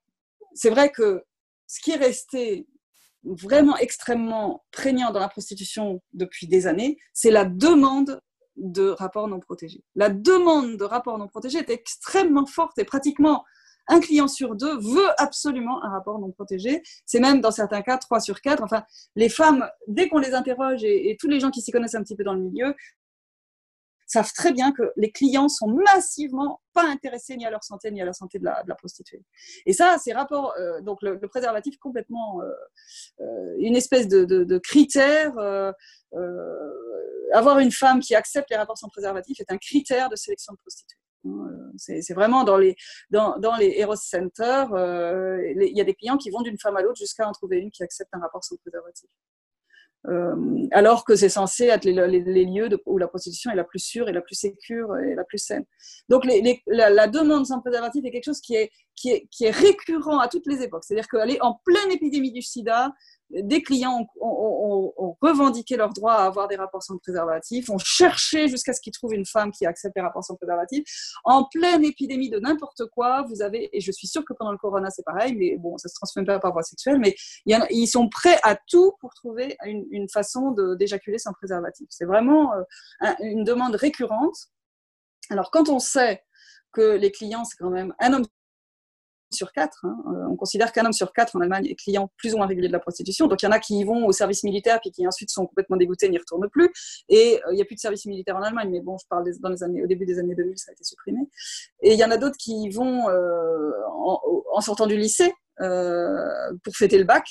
c'est 0.55 0.70
vrai 0.70 0.90
que 0.90 1.24
ce 1.66 1.81
qui 1.81 1.92
est 1.92 1.96
resté 1.96 2.66
vraiment 3.22 3.76
extrêmement 3.76 4.64
prégnant 4.70 5.12
dans 5.12 5.20
la 5.20 5.29
prostitution 5.29 6.03
depuis 6.12 6.46
des 6.46 6.66
années, 6.66 6.98
c'est 7.12 7.31
la 7.31 7.44
demande 7.44 8.20
de 8.57 8.88
rapports 8.88 9.29
non 9.29 9.40
protégés. 9.40 9.85
La 9.94 10.11
demande 10.11 10.76
de 10.76 10.85
rapports 10.85 11.18
non 11.18 11.29
protégés 11.29 11.59
est 11.59 11.70
extrêmement 11.70 12.46
forte 12.46 12.79
et 12.79 12.85
pratiquement 12.85 13.44
un 13.88 14.00
client 14.00 14.29
sur 14.29 14.55
deux 14.55 14.79
veut 14.79 15.09
absolument 15.18 15.83
un 15.83 15.90
rapport 15.90 16.18
non 16.18 16.31
protégé. 16.31 16.83
C'est 17.07 17.20
même 17.20 17.40
dans 17.40 17.50
certains 17.50 17.83
cas 17.83 17.98
trois 17.98 18.20
sur 18.20 18.40
quatre. 18.40 18.62
Enfin, 18.62 18.85
les 19.16 19.29
femmes, 19.29 19.68
dès 19.88 20.09
qu'on 20.09 20.18
les 20.18 20.35
interroge 20.35 20.85
et 20.85 21.16
tous 21.18 21.29
les 21.29 21.40
gens 21.40 21.50
qui 21.50 21.61
s'y 21.61 21.72
connaissent 21.72 21.94
un 21.94 22.03
petit 22.03 22.16
peu 22.16 22.22
dans 22.22 22.35
le 22.35 22.40
milieu, 22.40 22.74
savent 24.11 24.33
très 24.33 24.53
bien 24.53 24.73
que 24.73 24.92
les 24.96 25.12
clients 25.12 25.49
sont 25.49 25.68
massivement 25.68 26.61
pas 26.73 26.85
intéressés 26.85 27.37
ni 27.37 27.46
à 27.46 27.51
leur 27.51 27.62
santé 27.62 27.90
ni 27.90 28.03
à 28.03 28.05
la 28.05 28.12
santé 28.12 28.38
de 28.38 28.44
la, 28.44 28.64
prostituée. 28.77 29.23
Et 29.66 29.73
ça, 29.73 29.96
c'est 30.03 30.12
rapport, 30.12 30.55
euh, 30.59 30.81
donc 30.81 31.01
le, 31.03 31.18
préservatif 31.29 31.79
complètement 31.79 32.42
euh, 32.42 32.51
euh, 33.20 33.57
une 33.59 33.77
espèce 33.77 34.09
de, 34.09 34.59
critère. 34.59 35.33
avoir 37.33 37.61
une 37.61 37.70
femme 37.70 38.01
qui 38.01 38.14
accepte 38.16 38.51
les 38.51 38.57
rapports 38.57 38.79
sans 38.79 38.88
préservatif 38.88 39.38
est 39.40 39.53
un 39.53 39.59
critère 39.59 40.09
de 40.09 40.16
sélection 40.16 40.53
de 40.53 40.59
prostituées. 40.59 40.99
C'est 41.77 42.14
vraiment 42.14 42.44
dans 42.44 42.57
les, 42.57 42.77
dans, 43.11 43.57
les 43.59 43.75
Eros 43.77 43.94
Center, 43.94 44.64
il 45.57 45.77
y 45.77 45.81
a 45.81 45.85
des 45.85 45.94
clients 45.94 46.16
qui 46.16 46.31
vont 46.31 46.40
d'une 46.40 46.59
femme 46.59 46.77
à 46.77 46.83
l'autre 46.83 46.99
jusqu'à 46.99 47.29
en 47.29 47.33
trouver 47.33 47.59
une 47.59 47.70
qui 47.70 47.85
accepte 47.85 48.11
un 48.12 48.20
rapport 48.20 48.42
sans 48.42 48.57
préservatif. 48.57 49.09
Euh, 50.09 50.67
alors 50.71 51.05
que 51.05 51.15
c'est 51.15 51.29
censé 51.29 51.67
être 51.67 51.85
les, 51.85 51.93
lieux 51.93 52.69
où 52.87 52.97
la 52.97 53.07
prostitution 53.07 53.51
est 53.51 53.57
la 53.57 53.65
plus 53.65 53.81
sûre 53.81 54.09
et 54.09 54.13
la 54.13 54.23
plus 54.23 54.35
sécure 54.35 54.97
et 54.97 55.15
la 55.15 55.25
plus 55.25 55.39
saine. 55.39 55.65
Donc 56.09 56.25
la, 56.67 57.07
demande 57.07 57.47
sans 57.47 57.61
préservatif 57.61 58.05
est 58.05 58.11
quelque 58.11 58.25
chose 58.25 58.41
qui 58.41 58.55
est, 58.55 58.71
qui 58.97 59.11
est, 59.11 59.27
qui 59.31 59.45
est 59.45 59.51
récurrent 59.51 60.19
à 60.19 60.29
toutes 60.29 60.47
les 60.47 60.63
époques. 60.63 60.85
C'est-à-dire 60.85 61.09
qu'elle 61.09 61.31
est 61.31 61.43
en 61.43 61.61
pleine 61.65 61.91
épidémie 61.91 62.33
du 62.33 62.41
sida, 62.41 62.93
des 63.31 63.62
clients 63.62 64.07
ont, 64.21 65.16
revendiqué 65.21 65.77
leur 65.77 65.90
droit 65.90 66.12
à 66.12 66.25
avoir 66.25 66.49
des 66.49 66.57
rapports 66.57 66.83
sans 66.83 66.97
préservatif, 66.99 67.69
ont 67.71 67.79
cherché 67.79 68.49
jusqu'à 68.49 68.73
ce 68.73 68.81
qu'ils 68.81 68.93
trouvent 68.93 69.14
une 69.14 69.27
femme 69.27 69.51
qui 69.51 69.66
accepte 69.66 69.95
les 69.97 70.03
rapports 70.03 70.25
sans 70.25 70.35
préservatif. 70.35 70.85
En 71.25 71.45
pleine 71.45 71.85
épidémie 71.85 72.31
de 72.31 72.38
n'importe 72.38 72.87
quoi, 72.87 73.25
vous 73.29 73.43
avez, 73.43 73.69
et 73.77 73.81
je 73.81 73.93
suis 73.93 74.07
sûre 74.07 74.25
que 74.25 74.33
pendant 74.33 74.53
le 74.53 74.59
corona 74.59 74.90
c'est 74.90 75.05
pareil, 75.05 75.35
mais 75.35 75.57
bon, 75.59 75.77
ça 75.79 75.88
se 75.88 75.95
transmet 75.95 76.25
pas 76.25 76.38
par 76.38 76.53
voie 76.53 76.62
sexuelle, 76.62 76.99
mais 76.99 77.14
ils 77.47 77.87
sont 77.87 78.09
prêts 78.09 78.38
à 78.43 78.57
tout 78.69 78.93
pour 79.01 79.14
trouver 79.14 79.57
une, 79.64 80.09
façon 80.12 80.53
d'éjaculer 80.77 81.19
sans 81.19 81.33
préservatif. 81.33 81.87
C'est 81.90 82.05
vraiment 82.05 82.53
euh, 82.55 83.14
une 83.21 83.45
demande 83.45 83.75
récurrente. 83.75 84.49
Alors 85.29 85.51
quand 85.51 85.69
on 85.69 85.79
sait 85.79 86.23
que 86.73 86.97
les 86.97 87.12
clients, 87.12 87.45
c'est 87.45 87.57
quand 87.57 87.71
même 87.71 87.95
un 88.01 88.12
homme 88.12 88.25
sur 89.33 89.53
quatre. 89.53 89.85
Hein. 89.85 89.97
Euh, 90.07 90.27
on 90.31 90.37
considère 90.37 90.73
qu'un 90.73 90.85
homme 90.85 90.93
sur 90.93 91.12
quatre 91.12 91.37
en 91.37 91.40
Allemagne 91.40 91.66
est 91.66 91.75
client 91.75 92.11
plus 92.16 92.35
ou 92.35 92.38
moins 92.38 92.47
régulier 92.47 92.69
de 92.69 92.73
la 92.73 92.81
prostitution. 92.81 93.27
Donc 93.27 93.43
il 93.43 93.47
y 93.47 93.49
en 93.49 93.53
a 93.53 93.59
qui 93.59 93.79
y 93.79 93.85
vont 93.85 94.07
au 94.07 94.12
service 94.12 94.43
militaire 94.45 94.81
puis 94.81 94.90
qui 94.90 95.07
ensuite 95.07 95.31
sont 95.31 95.47
complètement 95.47 95.77
dégoûtés 95.77 96.07
et 96.07 96.09
n'y 96.11 96.19
retournent 96.19 96.49
plus. 96.49 96.71
Et 97.09 97.40
euh, 97.47 97.53
il 97.53 97.57
n'y 97.57 97.62
a 97.62 97.64
plus 97.64 97.77
de 97.77 97.81
service 97.81 98.07
militaire 98.07 98.37
en 98.37 98.43
Allemagne, 98.43 98.71
mais 98.71 98.81
bon, 98.81 98.97
je 98.99 99.07
parle 99.09 99.25
dans 99.40 99.49
les 99.49 99.62
années, 99.62 99.83
au 99.83 99.87
début 99.87 100.07
des 100.07 100.19
années 100.19 100.35
2000, 100.35 100.59
ça 100.59 100.71
a 100.71 100.73
été 100.73 100.85
supprimé. 100.85 101.21
Et 101.83 101.93
il 101.93 101.99
y 101.99 102.05
en 102.05 102.11
a 102.11 102.16
d'autres 102.16 102.37
qui 102.38 102.62
y 102.62 102.71
vont 102.71 103.09
euh, 103.09 103.71
en, 104.53 104.61
sortant 104.61 104.87
du 104.87 104.97
lycée 104.97 105.33
pour 105.59 106.75
fêter 106.75 106.99
le 106.99 107.05
bac. 107.05 107.25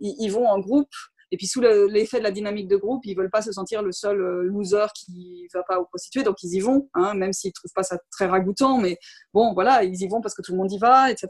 ils 0.00 0.30
vont 0.30 0.46
en 0.46 0.58
groupe 0.58 0.88
et 1.32 1.36
puis 1.36 1.46
sous 1.46 1.60
l'effet 1.60 2.18
de 2.18 2.22
la 2.22 2.30
dynamique 2.30 2.68
de 2.68 2.76
groupe, 2.76 3.04
ils 3.04 3.16
veulent 3.16 3.30
pas 3.30 3.42
se 3.42 3.50
sentir 3.50 3.82
le 3.82 3.90
seul 3.90 4.20
euh, 4.20 4.42
loser 4.44 4.86
qui 4.94 5.48
va 5.52 5.62
pas 5.64 5.80
aux 5.80 5.84
prostituées, 5.84 6.22
donc 6.22 6.36
ils 6.42 6.54
y 6.54 6.60
vont, 6.60 6.88
hein, 6.94 7.14
même 7.14 7.32
s'ils 7.32 7.52
trouvent 7.52 7.72
pas 7.74 7.82
ça 7.82 7.98
très 8.12 8.26
ragoûtant, 8.26 8.78
mais 8.78 8.96
bon, 9.34 9.52
voilà, 9.52 9.82
ils 9.82 10.00
y 10.00 10.08
vont 10.08 10.20
parce 10.20 10.34
que 10.34 10.42
tout 10.42 10.52
le 10.52 10.58
monde 10.58 10.72
y 10.72 10.78
va, 10.78 11.10
etc. 11.10 11.28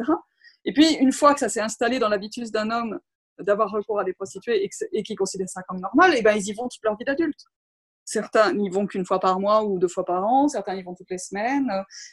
Et 0.64 0.72
puis 0.72 0.94
une 0.94 1.12
fois 1.12 1.32
que 1.32 1.40
ça 1.40 1.48
s'est 1.48 1.61
installé 1.61 1.98
dans 1.98 2.09
l'habitude 2.09 2.50
d'un 2.50 2.70
homme 2.70 2.98
d'avoir 3.38 3.70
recours 3.70 4.00
à 4.00 4.04
des 4.04 4.14
prostituées 4.14 4.68
et, 4.92 5.02
qu'ils 5.02 5.16
considèrent 5.16 5.48
ça 5.48 5.62
comme 5.62 5.80
normal, 5.80 6.14
et 6.16 6.22
ben 6.22 6.37
ils 6.37 6.48
y 6.48 6.52
vont 6.52 6.68
toute 6.68 6.82
leur 6.82 6.96
vie 6.96 7.04
d'adulte. 7.04 7.44
Certains 8.04 8.52
n'y 8.52 8.70
vont 8.70 8.87
qu'une 8.87 9.04
fois 9.04 9.18
par 9.18 9.40
mois 9.40 9.64
ou 9.64 9.78
deux 9.78 9.88
fois 9.88 10.04
par 10.04 10.24
an, 10.24 10.48
certains 10.48 10.74
y 10.74 10.82
vont 10.82 10.94
toutes 10.94 11.11
les 11.11 11.18
semaines, 11.18 11.70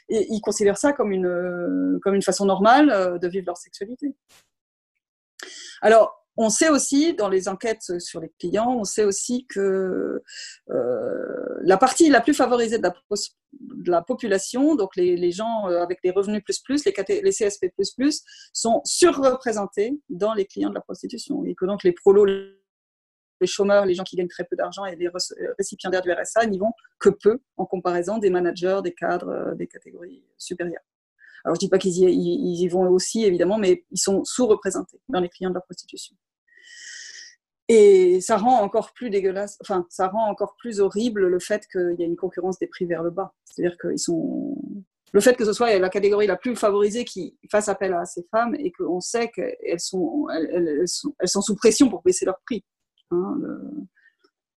et 0.09 0.25
ils 0.29 0.41
considèrent 0.41 0.77
ça 0.77 0.91
comme 0.91 1.11
une, 1.11 1.99
comme 2.01 2.15
une 2.15 2.21
façon 2.21 2.45
normale 2.45 2.89
euh, 2.89 3.17
de 3.17 3.27
vivre 3.27 3.45
leur 3.47 3.57
sexualité. 3.57 4.15
Alors, 5.81 6.22
on 6.37 6.49
sait 6.49 6.69
aussi, 6.69 7.13
dans 7.13 7.29
les 7.29 7.47
enquêtes 7.47 7.99
sur 7.99 8.19
les 8.19 8.31
clients, 8.39 8.75
on 8.75 8.83
sait 8.83 9.03
aussi 9.03 9.45
que 9.47 10.21
euh, 10.69 11.59
la 11.61 11.77
partie 11.77 12.09
la 12.09 12.21
plus 12.21 12.33
favorisée 12.33 12.79
de 12.79 12.89
la, 13.85 14.01
population, 14.01 14.75
donc 14.75 14.95
les, 14.95 15.31
gens 15.31 15.69
euh, 15.69 15.81
avec 15.81 15.99
des 16.03 16.11
revenus 16.11 16.43
plus 16.43 16.59
plus, 16.59 16.85
les, 16.85 16.93
les 17.21 17.31
CSP 17.31 17.67
plus 17.75 17.91
plus, 17.91 18.23
sont 18.51 18.81
surreprésentés 18.83 19.99
dans 20.09 20.33
les 20.33 20.45
clients 20.45 20.69
de 20.69 20.75
la 20.75 20.81
prostitution. 20.81 21.45
Et 21.45 21.53
que 21.53 21.65
donc 21.65 21.83
les 21.83 21.91
prolos, 21.91 22.25
les 22.25 23.47
chômeurs, 23.47 23.85
les 23.85 23.93
gens 23.93 24.03
qui 24.03 24.15
gagnent 24.15 24.27
très 24.27 24.45
peu 24.45 24.55
d'argent 24.55 24.85
et 24.85 24.95
les 24.95 25.09
récipiendaires 25.57 26.01
du 26.01 26.11
RSA 26.11 26.47
n'y 26.47 26.57
vont 26.57 26.71
que 26.99 27.09
peu 27.09 27.39
en 27.57 27.65
comparaison 27.65 28.17
des 28.17 28.29
managers, 28.31 28.79
des 28.83 28.93
cadres, 28.93 29.29
euh, 29.29 29.55
des 29.55 29.67
catégories 29.67 30.23
supérieures. 30.37 30.81
Alors, 31.43 31.55
je 31.55 31.59
dis 31.59 31.69
pas 31.69 31.77
qu'ils 31.77 31.97
y, 31.97 32.63
y, 32.63 32.67
vont 32.67 32.87
aussi, 32.89 33.25
évidemment, 33.25 33.57
mais 33.57 33.83
ils 33.91 33.99
sont 33.99 34.23
sous-représentés 34.23 35.01
dans 35.09 35.19
les 35.19 35.29
clients 35.29 35.49
de 35.49 35.55
la 35.55 35.61
prostitution. 35.61 36.15
Et 37.69 38.21
ça 38.21 38.37
rend 38.37 38.61
encore 38.61 38.93
plus 38.93 39.09
dégueulasse, 39.09 39.57
enfin, 39.61 39.85
ça 39.89 40.07
rend 40.07 40.29
encore 40.29 40.55
plus 40.57 40.79
horrible 40.79 41.27
le 41.27 41.39
fait 41.39 41.65
qu'il 41.71 41.95
y 41.97 42.03
a 42.03 42.05
une 42.05 42.17
concurrence 42.17 42.59
des 42.59 42.67
prix 42.67 42.85
vers 42.85 43.03
le 43.03 43.09
bas. 43.09 43.33
C'est-à-dire 43.45 43.77
qu'ils 43.77 43.99
sont. 43.99 44.57
Le 45.13 45.21
fait 45.21 45.35
que 45.35 45.45
ce 45.45 45.53
soit 45.53 45.77
la 45.77 45.89
catégorie 45.89 46.25
la 46.27 46.35
plus 46.35 46.55
favorisée 46.55 47.05
qui 47.05 47.37
fasse 47.51 47.69
appel 47.69 47.93
à 47.93 48.03
ces 48.05 48.25
femmes 48.31 48.55
et 48.55 48.71
qu'on 48.71 48.99
sait 48.99 49.29
qu'elles 49.29 49.79
sont, 49.79 50.27
elles, 50.33 50.87
sont, 50.87 51.15
elles 51.19 51.29
sont 51.29 51.41
sous 51.41 51.55
pression 51.55 51.87
pour 51.87 52.01
baisser 52.01 52.25
leur 52.25 52.39
prix. 52.45 52.65
Hein, 53.11 53.37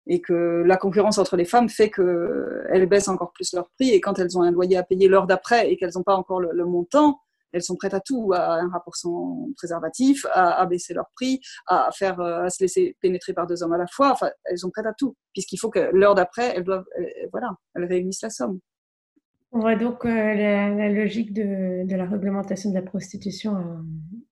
et 0.07 0.21
que 0.21 0.63
la 0.65 0.77
concurrence 0.77 1.17
entre 1.17 1.37
les 1.37 1.45
femmes 1.45 1.69
fait 1.69 1.89
qu'elles 1.89 2.85
baissent 2.87 3.07
encore 3.07 3.31
plus 3.31 3.53
leur 3.53 3.69
prix 3.71 3.91
et 3.91 4.01
quand 4.01 4.19
elles 4.19 4.37
ont 4.37 4.41
un 4.41 4.51
loyer 4.51 4.77
à 4.77 4.83
payer 4.83 5.07
l'heure 5.07 5.27
d'après 5.27 5.71
et 5.71 5.77
qu'elles 5.77 5.91
n'ont 5.95 6.03
pas 6.03 6.15
encore 6.15 6.39
le, 6.39 6.65
montant, 6.65 7.19
elles 7.53 7.63
sont 7.63 7.75
prêtes 7.75 7.93
à 7.93 7.99
tout, 7.99 8.33
à 8.33 8.55
un 8.55 8.69
rapport 8.69 8.95
sans 8.95 9.49
préservatif, 9.55 10.25
à, 10.31 10.65
baisser 10.65 10.93
leur 10.93 11.09
prix, 11.15 11.39
à 11.67 11.89
faire, 11.93 12.19
à 12.19 12.49
se 12.49 12.63
laisser 12.63 12.97
pénétrer 12.99 13.33
par 13.33 13.47
deux 13.47 13.63
hommes 13.63 13.73
à 13.73 13.77
la 13.77 13.87
fois. 13.87 14.11
Enfin, 14.11 14.29
elles 14.45 14.57
sont 14.57 14.71
prêtes 14.71 14.87
à 14.87 14.93
tout, 14.93 15.15
puisqu'il 15.33 15.57
faut 15.57 15.69
que 15.69 15.91
l'heure 15.93 16.15
d'après, 16.15 16.53
elles 16.55 16.63
doivent, 16.63 16.85
voilà, 17.31 17.55
elles 17.75 17.85
réunissent 17.85 18.23
la 18.23 18.29
somme. 18.29 18.59
On 19.51 19.59
voit 19.59 19.75
donc 19.75 20.03
la, 20.03 20.89
logique 20.89 21.31
de, 21.31 21.85
la 21.95 22.05
réglementation 22.05 22.71
de 22.71 22.75
la 22.75 22.81
prostitution, 22.81 23.55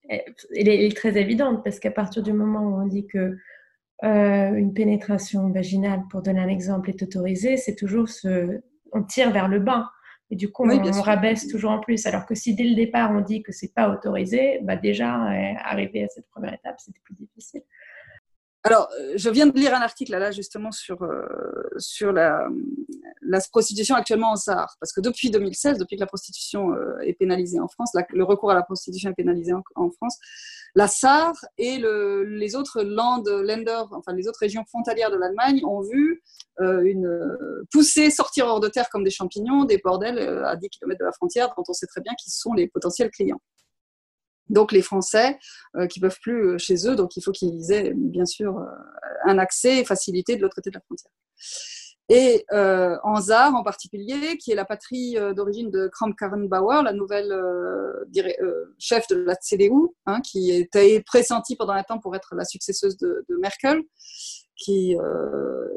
elle, 0.10 0.67
est, 0.67 0.97
très 0.97 1.15
évidente 1.15 1.63
parce 1.63 1.79
qu'à 1.79 1.91
partir 1.91 2.23
du 2.23 2.34
moment 2.34 2.62
où 2.62 2.81
on 2.81 2.88
dit 2.88 3.05
que 3.05 3.38
euh, 4.03 4.53
une 4.55 4.73
pénétration 4.73 5.49
vaginale, 5.49 6.03
pour 6.09 6.21
donner 6.21 6.39
un 6.39 6.47
exemple, 6.47 6.89
est 6.89 7.01
autorisée, 7.03 7.57
c'est 7.57 7.75
toujours 7.75 8.09
ce, 8.09 8.61
on 8.91 9.03
tire 9.03 9.31
vers 9.31 9.47
le 9.47 9.59
bas. 9.59 9.91
Et 10.31 10.35
du 10.35 10.49
coup, 10.49 10.63
on, 10.63 11.01
rabaisse 11.01 11.47
toujours 11.47 11.71
en 11.71 11.79
plus. 11.79 12.05
Alors 12.05 12.25
que 12.25 12.35
si 12.35 12.55
dès 12.55 12.63
le 12.63 12.75
départ, 12.75 13.11
on 13.11 13.19
dit 13.19 13.43
que 13.43 13.51
c'est 13.51 13.73
pas 13.73 13.89
autorisé, 13.89 14.59
bah 14.63 14.77
déjà, 14.77 15.29
euh, 15.29 15.53
arriver 15.63 16.05
à 16.05 16.07
cette 16.07 16.27
première 16.29 16.53
étape, 16.53 16.79
c'était 16.79 17.01
plus 17.03 17.15
difficile. 17.15 17.61
Alors, 18.63 18.89
euh, 19.00 19.13
je 19.15 19.30
viens 19.30 19.47
de 19.47 19.58
lire 19.58 19.74
un 19.74 19.82
article 19.82 20.12
là, 20.12 20.30
justement 20.30 20.71
sur, 20.71 21.02
euh, 21.02 21.24
sur 21.78 22.12
la, 22.12 22.47
prostitution 23.52 23.95
actuellement 23.95 24.32
en 24.32 24.36
Sahara. 24.36 24.67
Parce 24.80 24.93
que 24.93 25.02
depuis 25.02 25.32
2016, 25.32 25.80
depuis 25.80 25.95
que 25.95 26.02
la 26.02 26.08
prostitution 26.08 26.74
euh, 26.74 27.00
est 27.00 27.13
pénalisée 27.13 27.60
en 27.60 27.67
France, 27.67 27.91
le 28.10 28.24
recours 28.24 28.52
à 28.52 28.54
la 28.54 28.62
prostitution 28.62 29.10
est 29.10 29.15
pénalisé 29.15 29.52
en, 29.76 29.89
France, 29.89 30.17
la 30.76 30.88
SAR 30.88 31.34
et 31.58 31.80
le, 31.80 32.24
les 32.24 32.56
autres 32.56 32.84
land, 32.84 33.24
enfin 33.91 34.13
les 34.13 34.28
autres 34.28 34.39
régions 34.39 34.63
frontalières 34.65 35.12
de 35.12 35.17
l'Allemagne 35.17 35.62
ont 35.65 35.82
vu 35.82 36.21
une 36.60 37.10
poussée 37.71 38.12
sortir 38.12 38.45
hors 38.45 38.60
de 38.60 38.67
terre 38.67 38.89
comme 38.89 39.04
des 39.04 39.10
champignons, 39.10 39.65
des 39.65 39.80
bordels 39.80 40.19
à 40.45 40.56
10 40.56 40.69
km 40.69 41.00
de 41.00 41.06
la 41.06 41.12
frontière, 41.12 41.52
dont 41.58 41.63
on 41.67 41.74
sait 41.74 41.88
très 41.88 42.02
bien 42.02 42.13
qui 42.21 42.30
sont 42.30 42.54
les 42.54 42.67
potentiels 42.67 43.10
clients. 43.10 43.41
Donc 44.51 44.73
les 44.73 44.81
Français 44.81 45.39
euh, 45.77 45.87
qui 45.87 46.01
peuvent 46.01 46.19
plus 46.21 46.49
euh, 46.49 46.57
chez 46.57 46.87
eux, 46.87 46.95
donc 46.95 47.15
il 47.15 47.23
faut 47.23 47.31
qu'ils 47.31 47.71
aient 47.71 47.93
bien 47.95 48.25
sûr 48.25 48.57
euh, 48.57 48.65
un 49.25 49.39
accès 49.39 49.85
facilité 49.85 50.35
de 50.35 50.41
l'autre 50.41 50.55
côté 50.55 50.69
de 50.69 50.75
la 50.75 50.81
frontière. 50.81 51.11
Et 52.09 52.45
en 52.51 53.21
ZAR 53.21 53.55
en 53.55 53.63
particulier, 53.63 54.37
qui 54.37 54.51
est 54.51 54.55
la 54.55 54.65
patrie 54.65 55.15
d'origine 55.33 55.71
de 55.71 55.87
Kramp-Karrenbauer, 55.87 56.83
la 56.83 56.91
nouvelle 56.91 57.33
chef 58.77 59.07
de 59.07 59.15
la 59.15 59.35
CDU, 59.35 59.71
hein, 60.07 60.19
qui 60.19 60.51
était 60.51 61.01
pressentie 61.05 61.55
pendant 61.55 61.71
un 61.71 61.83
temps 61.83 61.99
pour 61.99 62.13
être 62.13 62.35
la 62.35 62.43
successeuse 62.43 62.97
de, 62.97 63.23
de 63.29 63.35
Merkel, 63.37 63.81
qui 64.57 64.97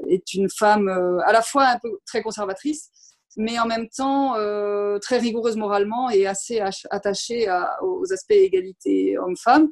est 0.08 0.34
une 0.34 0.48
femme 0.50 0.88
à 1.24 1.32
la 1.32 1.40
fois 1.40 1.68
un 1.68 1.78
peu 1.78 2.00
très 2.04 2.20
conservatrice, 2.20 2.90
mais 3.36 3.58
en 3.58 3.66
même 3.66 3.88
temps 3.88 4.36
euh, 4.36 4.98
très 4.98 5.18
rigoureuse 5.18 5.56
moralement 5.56 6.10
et 6.10 6.26
assez 6.26 6.60
attachée 6.90 7.46
aux 7.82 8.12
aspects 8.12 8.32
égalité 8.32 9.18
homme-femme. 9.18 9.68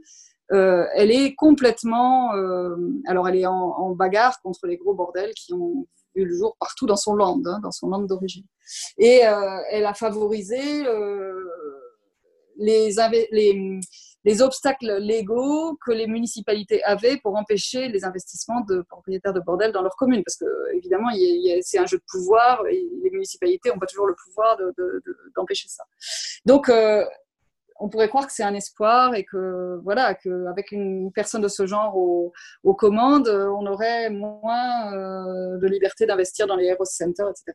Euh, 0.52 0.84
elle 0.94 1.10
est 1.10 1.34
complètement, 1.34 2.34
euh, 2.34 2.76
alors 3.06 3.28
elle 3.28 3.36
est 3.36 3.46
en, 3.46 3.90
bagarre 3.94 4.40
contre 4.42 4.66
les 4.66 4.76
gros 4.76 4.94
bordels 4.94 5.32
qui 5.34 5.54
ont 5.54 5.86
vu 6.14 6.26
le 6.26 6.36
jour 6.36 6.56
partout 6.60 6.86
dans 6.86 6.96
son 6.96 7.14
land, 7.14 7.40
hein, 7.46 7.60
dans 7.62 7.70
son 7.70 7.88
land 7.88 8.02
d'origine. 8.02 8.44
Et 8.98 9.22
elle 9.70 9.86
a 9.86 9.94
favorisé 9.94 10.60
les, 12.58 12.90
les 13.30 13.80
les 14.24 14.42
obstacles 14.42 14.98
légaux 14.98 15.76
que 15.84 15.92
les 15.92 16.06
municipalités 16.06 16.82
avaient 16.84 17.16
pour 17.18 17.36
empêcher 17.36 17.88
les 17.88 18.04
investissements 18.04 18.60
de 18.60 18.82
propriétaires 18.82 19.32
de 19.32 19.40
bordels 19.40 19.72
dans 19.72 19.82
leur 19.82 19.96
commune. 19.96 20.22
Parce 20.24 20.36
que, 20.36 20.76
évidemment, 20.76 21.08
c'est 21.62 21.78
un 21.78 21.86
jeu 21.86 21.98
de 21.98 22.04
pouvoir 22.08 22.64
et 22.68 22.86
les 23.02 23.10
municipalités 23.10 23.70
n'ont 23.70 23.78
pas 23.78 23.86
toujours 23.86 24.06
le 24.06 24.14
pouvoir 24.14 24.56
d'empêcher 25.36 25.68
ça. 25.68 25.84
Donc, 26.44 26.68
euh, 26.68 27.04
on 27.80 27.88
pourrait 27.88 28.08
croire 28.08 28.26
que 28.26 28.32
c'est 28.32 28.44
un 28.44 28.54
espoir 28.54 29.14
et 29.14 29.24
que, 29.24 29.80
voilà, 29.82 30.14
qu'avec 30.14 30.70
une 30.70 31.10
personne 31.12 31.42
de 31.42 31.48
ce 31.48 31.66
genre 31.66 31.96
aux, 31.96 32.74
commandes, 32.74 33.28
on 33.28 33.66
aurait 33.66 34.08
moins 34.10 34.94
euh, 34.94 35.58
de 35.58 35.66
liberté 35.66 36.06
d'investir 36.06 36.46
dans 36.46 36.56
les 36.56 36.66
Heroes 36.66 36.84
Centers, 36.84 37.28
etc. 37.28 37.52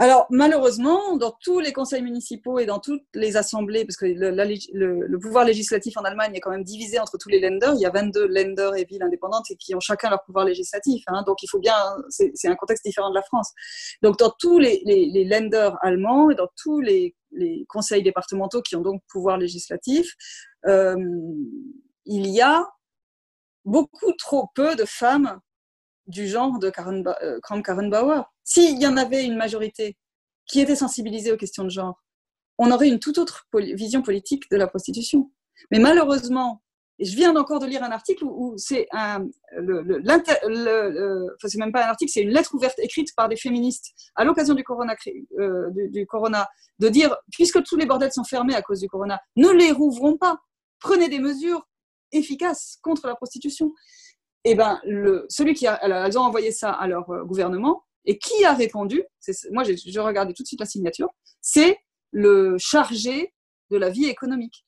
Alors, 0.00 0.26
malheureusement, 0.30 1.18
dans 1.18 1.36
tous 1.42 1.60
les 1.60 1.74
conseils 1.74 2.00
municipaux 2.00 2.58
et 2.58 2.64
dans 2.64 2.78
toutes 2.78 3.04
les 3.12 3.36
assemblées, 3.36 3.84
parce 3.84 3.98
que 3.98 4.06
le, 4.06 5.18
pouvoir 5.18 5.44
législatif 5.44 5.94
en 5.98 6.00
Allemagne 6.04 6.34
est 6.34 6.40
quand 6.40 6.50
même 6.50 6.64
divisé 6.64 6.98
entre 6.98 7.18
tous 7.18 7.28
les 7.28 7.38
lenders, 7.38 7.74
il 7.74 7.82
y 7.82 7.84
a 7.84 7.90
22 7.90 8.26
lenders 8.28 8.74
et 8.76 8.86
villes 8.86 9.02
indépendantes 9.02 9.50
et 9.50 9.56
qui 9.56 9.74
ont 9.74 9.80
chacun 9.80 10.08
leur 10.08 10.24
pouvoir 10.24 10.46
législatif. 10.46 11.04
Hein. 11.08 11.22
donc, 11.26 11.42
il 11.42 11.48
faut 11.48 11.58
bien, 11.58 11.76
c'est 12.08 12.48
un 12.48 12.56
contexte 12.56 12.86
différent 12.86 13.10
de 13.10 13.14
la 13.14 13.22
France. 13.22 13.50
Donc, 14.02 14.18
dans 14.18 14.32
tous 14.38 14.58
les, 14.58 14.80
les, 14.86 15.24
lenders 15.26 15.76
allemands 15.82 16.30
et 16.30 16.34
dans 16.34 16.48
tous 16.56 16.80
les, 16.80 17.14
conseils 17.68 18.02
départementaux 18.02 18.62
qui 18.62 18.76
ont 18.76 18.80
donc 18.80 19.02
pouvoir 19.06 19.36
législatif, 19.36 20.14
euh, 20.66 20.96
il 22.06 22.26
y 22.26 22.40
a 22.40 22.66
beaucoup 23.66 24.12
trop 24.18 24.48
peu 24.54 24.76
de 24.76 24.86
femmes 24.86 25.38
du 26.10 26.28
genre 26.28 26.58
de 26.58 26.70
Karen, 26.70 27.04
euh, 27.22 27.40
Karen 27.64 27.90
Bauer. 27.90 28.24
S'il 28.44 28.80
y 28.80 28.86
en 28.86 28.96
avait 28.96 29.24
une 29.24 29.36
majorité 29.36 29.96
qui 30.46 30.60
était 30.60 30.76
sensibilisée 30.76 31.32
aux 31.32 31.36
questions 31.36 31.64
de 31.64 31.70
genre, 31.70 32.02
on 32.58 32.70
aurait 32.70 32.88
une 32.88 32.98
toute 32.98 33.18
autre 33.18 33.46
vision 33.54 34.02
politique 34.02 34.50
de 34.50 34.56
la 34.56 34.66
prostitution. 34.66 35.30
Mais 35.70 35.78
malheureusement, 35.78 36.62
et 37.00 37.06
je 37.06 37.16
viens 37.16 37.34
encore 37.34 37.60
de 37.60 37.66
lire 37.66 37.82
un 37.82 37.90
article 37.90 38.24
où, 38.24 38.54
c'est 38.58 38.86
même 38.92 39.32
pas 41.72 41.86
un 41.86 41.88
article, 41.88 42.12
c'est 42.12 42.20
une 42.20 42.30
lettre 42.30 42.54
ouverte 42.54 42.78
écrite 42.78 43.14
par 43.16 43.30
des 43.30 43.36
féministes 43.36 43.94
à 44.14 44.24
l'occasion 44.24 44.52
du 44.52 44.62
corona, 44.62 44.94
euh, 45.38 45.70
du, 45.88 46.06
corona, 46.06 46.46
de 46.78 46.88
dire 46.90 47.16
puisque 47.32 47.62
tous 47.62 47.76
les 47.76 47.86
bordels 47.86 48.12
sont 48.12 48.24
fermés 48.24 48.54
à 48.54 48.60
cause 48.60 48.80
du 48.80 48.88
corona, 48.88 49.18
ne 49.36 49.48
les 49.48 49.72
rouvrons 49.72 50.18
pas, 50.18 50.36
prenez 50.78 51.08
des 51.08 51.20
mesures 51.20 51.66
efficaces 52.12 52.78
contre 52.82 53.06
la 53.06 53.14
prostitution. 53.14 53.72
Eh 54.44 54.54
ben, 54.54 54.80
le, 54.84 55.26
celui 55.28 55.54
qui 55.54 55.66
a, 55.66 55.78
elles 55.82 56.18
ont 56.18 56.22
envoyé 56.22 56.50
ça 56.50 56.72
à 56.72 56.86
leur 56.86 57.08
euh, 57.10 57.24
gouvernement, 57.24 57.84
et 58.04 58.18
qui 58.18 58.44
a 58.44 58.54
répondu 58.54 59.02
Moi, 59.50 59.64
je 59.64 60.00
regardais 60.00 60.32
tout 60.32 60.42
de 60.42 60.48
suite 60.48 60.60
la 60.60 60.66
signature. 60.66 61.08
C'est 61.40 61.78
le 62.12 62.56
chargé 62.58 63.34
de 63.70 63.76
la 63.76 63.90
vie 63.90 64.06
économique. 64.06 64.64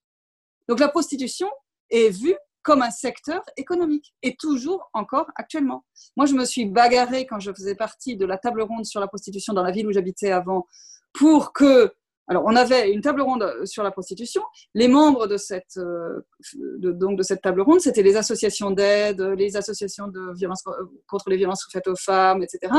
Donc 0.69 0.79
la 0.81 0.89
prostitution 0.89 1.49
est 1.91 2.11
vue 2.11 2.37
comme 2.63 2.83
un 2.83 2.91
secteur 2.91 3.43
économique 3.57 4.15
et 4.23 4.37
toujours 4.37 4.89
encore 4.93 5.27
actuellement. 5.35 5.85
Moi, 6.17 6.27
je 6.27 6.35
me 6.35 6.45
suis 6.45 6.67
bagarrée 6.67 7.27
quand 7.27 7.41
je 7.41 7.53
faisais 7.53 7.75
partie 7.75 8.17
de 8.17 8.25
la 8.25 8.39
table 8.39 8.63
ronde 8.63 8.85
sur 8.85 9.01
la 9.01 9.09
prostitution 9.09 9.53
dans 9.53 9.65
la 9.65 9.73
ville 9.73 9.89
où 9.89 9.93
j'habitais 9.93 10.31
avant 10.31 10.67
pour 11.13 11.53
que 11.53 11.93
alors, 12.29 12.45
on 12.47 12.55
avait 12.55 12.93
une 12.93 13.01
table 13.01 13.21
ronde 13.21 13.45
sur 13.65 13.83
la 13.83 13.91
prostitution. 13.91 14.43
Les 14.75 14.87
membres 14.87 15.27
de 15.27 15.37
cette, 15.37 15.77
euh, 15.77 16.21
de 16.55 17.23
cette 17.23 17.43
table 17.43 17.63
ronde, 17.63 17.81
c'était 17.81 18.03
les 18.03 18.17
associations 18.17 18.71
d'aide, 18.71 19.21
les 19.21 19.57
associations 19.57 20.07
de 20.07 20.33
violence 20.35 20.63
contre 21.09 21.29
les 21.31 21.37
violences 21.37 21.67
faites 21.71 21.89
aux 21.89 21.97
femmes, 21.97 22.43
etc 22.43 22.71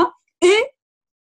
et 0.44 0.70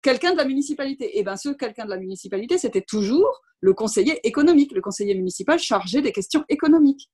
quelqu'un 0.02 0.32
de 0.32 0.36
la 0.36 0.44
municipalité. 0.44 1.18
Et 1.18 1.24
bien 1.24 1.36
ce 1.36 1.50
quelqu'un 1.50 1.84
de 1.84 1.90
la 1.90 1.98
municipalité, 1.98 2.58
c'était 2.58 2.82
toujours 2.82 3.42
le 3.60 3.72
conseiller 3.72 4.20
économique, 4.26 4.72
le 4.72 4.80
conseiller 4.80 5.14
municipal 5.14 5.58
chargé 5.58 6.02
des 6.02 6.12
questions 6.12 6.44
économiques. 6.48 7.10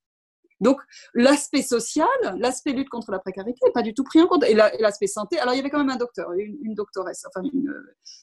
Donc 0.63 0.81
l'aspect 1.13 1.63
social, 1.63 2.07
l'aspect 2.39 2.73
lutte 2.73 2.89
contre 2.89 3.11
la 3.11 3.19
précarité 3.19 3.59
n'est 3.65 3.73
pas 3.73 3.83
du 3.83 3.95
tout 3.95 4.05
pris 4.05 4.21
en 4.23 4.29
compte. 4.29 4.45
Et 4.45 4.55
l'aspect 4.55 5.09
santé, 5.09 5.39
alors 5.39 5.55
il 5.55 5.57
y 5.57 5.61
avait 5.61 5.71
quand 5.71 5.79
même 5.79 5.91
un 5.91 5.97
docteur, 5.97 6.33
une, 6.33 6.75
doctoresse, 6.75 7.25
enfin 7.29 7.47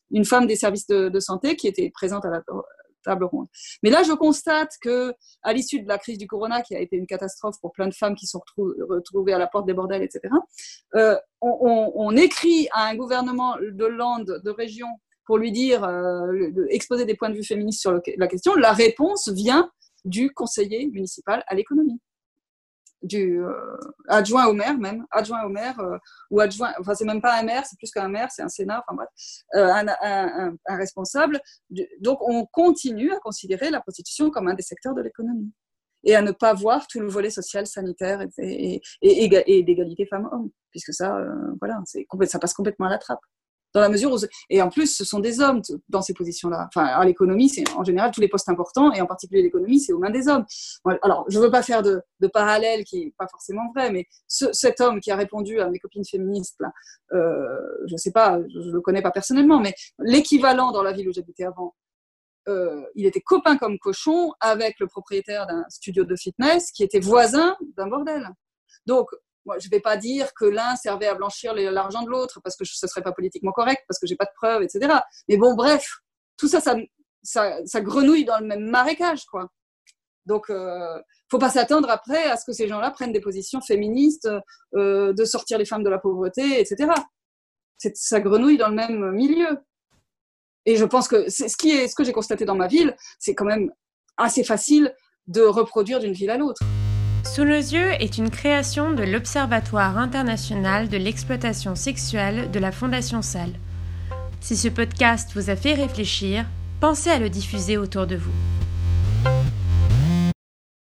une, 0.10 0.26
femme 0.26 0.48
des 0.48 0.56
services 0.56 0.88
de, 0.88 1.20
santé 1.20 1.56
qui 1.56 1.68
était 1.68 1.90
présente 1.90 2.26
à 2.26 2.30
la, 2.30 2.42
table 3.04 3.26
ronde. 3.26 3.48
Mais 3.84 3.90
là, 3.90 4.04
je 4.04 4.12
constate 4.14 4.74
que 4.82 5.14
à 5.42 5.54
l'issue 5.54 5.82
de 5.82 5.88
la 5.88 5.98
crise 5.98 6.18
du 6.18 6.28
corona, 6.28 6.62
qui 6.62 6.76
a 6.76 6.80
été 6.80 6.98
une 6.98 7.08
catastrophe 7.08 7.56
pour 7.62 7.72
plein 7.72 7.88
de 7.88 7.94
femmes 7.94 8.16
qui 8.16 8.28
sont 8.28 8.42
retrouvées 8.58 9.34
à 9.34 9.38
la 9.38 9.48
porte 9.48 9.66
des 9.66 9.74
bordels, 9.74 10.04
etc., 10.04 10.22
euh, 10.96 11.16
on, 11.42 12.16
écrit 12.18 12.68
à 12.74 12.88
un 12.88 12.96
gouvernement 12.96 13.56
de 13.58 13.86
land, 13.86 14.24
de 14.24 14.50
région, 14.50 14.88
pour 15.26 15.38
lui 15.38 15.54
dire, 15.54 15.84
euh, 15.86 16.50
exposer 16.70 17.06
des 17.06 17.16
points 17.16 17.30
de 17.30 17.36
vue 17.36 17.44
féministes 17.44 17.80
sur 17.80 17.94
la 18.18 18.28
question. 18.28 18.56
La 18.56 18.74
réponse 18.74 19.30
vient 19.30 19.72
du 20.04 20.32
conseiller 20.32 20.88
municipal 20.88 21.44
à 21.48 21.56
l'économie 21.56 22.02
du 23.02 23.42
euh, 23.42 23.78
adjoint 24.08 24.48
au 24.48 24.54
maire 24.54 24.78
même, 24.78 25.06
adjoint 25.12 25.44
au 25.44 25.50
maire 25.50 25.80
euh, 25.80 25.98
ou 26.32 26.40
adjoint, 26.40 26.74
enfin 26.80 26.96
c'est 26.96 27.06
même 27.06 27.22
pas 27.22 27.40
un 27.40 27.44
maire, 27.44 27.66
c'est 27.66 27.78
plus 27.78 27.92
qu'un 27.92 28.08
maire, 28.08 28.30
c'est 28.32 28.42
un 28.42 28.50
sénat, 28.50 28.84
enfin 28.88 28.96
bref, 28.96 29.10
euh, 29.56 29.72
un, 29.72 30.58
un, 30.68 30.76
responsable. 30.76 31.40
Donc 32.02 32.20
on 32.22 32.46
continue 32.46 33.12
à 33.12 33.20
considérer 33.20 33.70
la 33.70 33.82
prostitution 33.82 34.30
comme 34.30 34.48
un 34.48 34.54
des 34.54 34.64
secteurs 34.64 34.94
de 34.94 35.02
l'économie 35.02 35.52
et 36.04 36.16
à 36.16 36.22
ne 36.22 36.32
pas 36.32 36.54
voir 36.54 36.88
tout 36.88 37.00
le 37.00 37.08
volet 37.08 37.30
social, 37.30 37.68
sanitaire 37.68 38.22
et, 38.38 38.82
et, 39.02 39.24
et, 39.58 39.64
d'égalité 39.64 40.06
femmes-hommes, 40.06 40.50
puisque 40.72 40.94
ça, 40.94 41.22
voilà, 41.60 41.82
ça 41.86 42.40
passe 42.40 42.54
complètement 42.54 42.86
à 42.86 42.90
la 42.90 42.98
trappe 42.98 43.20
dans 43.74 43.82
la 43.82 43.90
mesure 43.90 44.12
où 44.12 44.18
et 44.50 44.62
en 44.62 44.70
plus 44.70 44.96
ce 44.96 45.06
sont 45.06 45.20
des 45.20 45.42
hommes 45.42 45.62
dans 45.90 46.02
ces 46.02 46.14
positions-là. 46.14 46.68
Enfin, 46.74 47.04
l'économie, 47.06 47.50
c'est 47.50 47.70
en 47.76 47.84
général 47.84 48.12
tous 48.12 48.22
les 48.22 48.28
postes 48.28 48.50
importants 48.50 48.92
et 48.94 49.02
en 49.02 49.06
particulier 49.06 49.44
l'économie, 49.44 49.80
c'est 49.80 49.94
aux 49.94 50.00
mains 50.00 50.10
des 50.10 50.28
hommes. 50.28 50.46
Alors, 51.02 51.26
je 51.30 51.40
veux 51.40 51.52
pas 51.52 51.64
faire 51.64 51.84
de, 51.84 52.02
parallèle 52.34 52.84
qui 52.84 53.04
est 53.04 53.14
pas 53.18 53.28
forcément 53.28 53.72
vrai, 53.74 53.92
mais 53.92 54.08
cet 54.28 54.82
homme 54.82 55.00
qui 55.00 55.12
a 55.12 55.16
répondu 55.16 55.60
à 55.60 55.70
mes 55.70 55.80
copines 55.80 56.06
féministes, 56.06 56.58
là, 56.60 56.72
euh, 57.14 57.60
je 57.88 57.96
sais 57.96 58.12
pas, 58.12 58.40
je, 58.54 58.70
le 58.72 58.82
connais 58.82 59.02
pas 59.02 59.12
personnellement, 59.12 59.60
mais 59.60 59.74
l'équivalent 60.00 60.72
dans 60.72 60.84
la 60.84 60.92
ville 60.92 61.10
où 61.10 61.14
j'habitais 61.14 61.46
avant, 61.46 61.76
euh, 62.48 62.82
il 62.96 63.06
était 63.06 63.22
copain 63.22 63.58
comme 63.58 63.78
cochon 63.80 64.34
avec 64.40 64.80
le 64.80 64.88
propriétaire 64.88 65.48
d'un 65.48 65.66
studio 65.70 66.04
de 66.04 66.16
fitness 66.16 66.72
qui 66.72 66.84
était 66.84 67.00
voisin 67.00 67.56
d'un 67.78 67.88
bordel. 67.88 68.30
Donc, 68.86 69.10
je 69.60 69.68
ne 69.68 69.72
vais 69.72 69.80
pas 69.80 69.98
dire 69.98 70.34
que 70.34 70.46
l'un 70.46 70.76
servait 70.76 71.08
à 71.08 71.16
blanchir 71.16 71.54
l'argent 71.54 72.04
de 72.04 72.10
l'autre 72.10 72.40
parce 72.44 72.56
que 72.56 72.66
ce 72.66 72.86
ne 72.86 72.88
serait 72.88 73.02
pas 73.02 73.12
politiquement 73.12 73.52
correct, 73.52 73.84
parce 73.88 74.00
que 74.00 74.08
j'ai 74.08 74.16
pas 74.16 74.26
de 74.26 74.32
preuves, 74.36 74.62
etc. 74.64 75.00
Mais 75.28 75.38
bon, 75.38 75.56
bref, 75.56 75.86
tout 76.38 76.48
ça, 76.48 76.62
ça, 77.24 77.82
grenouille 77.82 78.26
dans 78.26 78.40
le 78.40 78.46
même 78.46 78.70
marécage, 78.70 79.26
quoi. 79.26 79.50
Donc, 80.26 80.50
euh, 80.50 81.02
faut 81.30 81.40
pas 81.40 81.50
s'attendre 81.50 81.90
après 81.90 82.24
à 82.26 82.38
ce 82.38 82.46
que 82.46 82.54
ces 82.54 82.68
gens-là 82.68 82.92
prennent 82.92 83.12
des 83.12 83.22
positions 83.22 83.62
féministes, 83.62 84.30
euh, 84.76 85.12
de 85.14 85.26
sortir 85.26 85.58
les 85.58 85.66
femmes 85.66 85.84
de 85.84 85.90
la 85.90 85.98
pauvreté, 85.98 86.60
etc. 86.60 86.92
Ça 87.96 88.20
grenouille 88.20 88.58
dans 88.58 88.70
le 88.70 88.76
même 88.76 89.12
milieu. 89.12 89.58
Et 90.66 90.76
je 90.76 90.86
pense 90.86 91.08
que 91.08 91.30
ce 91.30 91.96
que 91.96 92.04
j'ai 92.04 92.12
constaté 92.12 92.46
dans 92.46 92.56
ma 92.56 92.68
ville, 92.68 92.96
c'est 93.18 93.34
quand 93.34 93.46
même 93.46 93.72
assez 94.18 94.44
facile 94.44 94.94
de 95.28 95.42
reproduire 95.42 96.00
d'une 96.00 96.14
ville 96.14 96.30
à 96.30 96.38
l'autre. 96.38 96.62
Sous 97.24 97.44
nos 97.44 97.52
yeux 97.52 97.92
est 98.00 98.18
une 98.18 98.30
création 98.30 98.94
de 98.94 99.04
l'Observatoire 99.04 99.98
international 99.98 100.90
de 100.90 100.98
l'exploitation 100.98 101.76
sexuelle 101.76 102.50
de 102.52 102.60
la 102.60 102.72
Fondation 102.72 103.22
Salle. 103.22 103.54
Si 104.40 104.56
ce 104.56 104.70
podcast 104.70 105.32
vous 105.36 105.50
a 105.50 105.56
fait 105.56 105.74
réfléchir, 105.74 106.46
pensez 106.80 107.10
à 107.10 107.20
le 107.20 107.30
diffuser 107.30 107.78
autour 107.78 108.08
de 108.08 108.16
vous. 108.16 108.32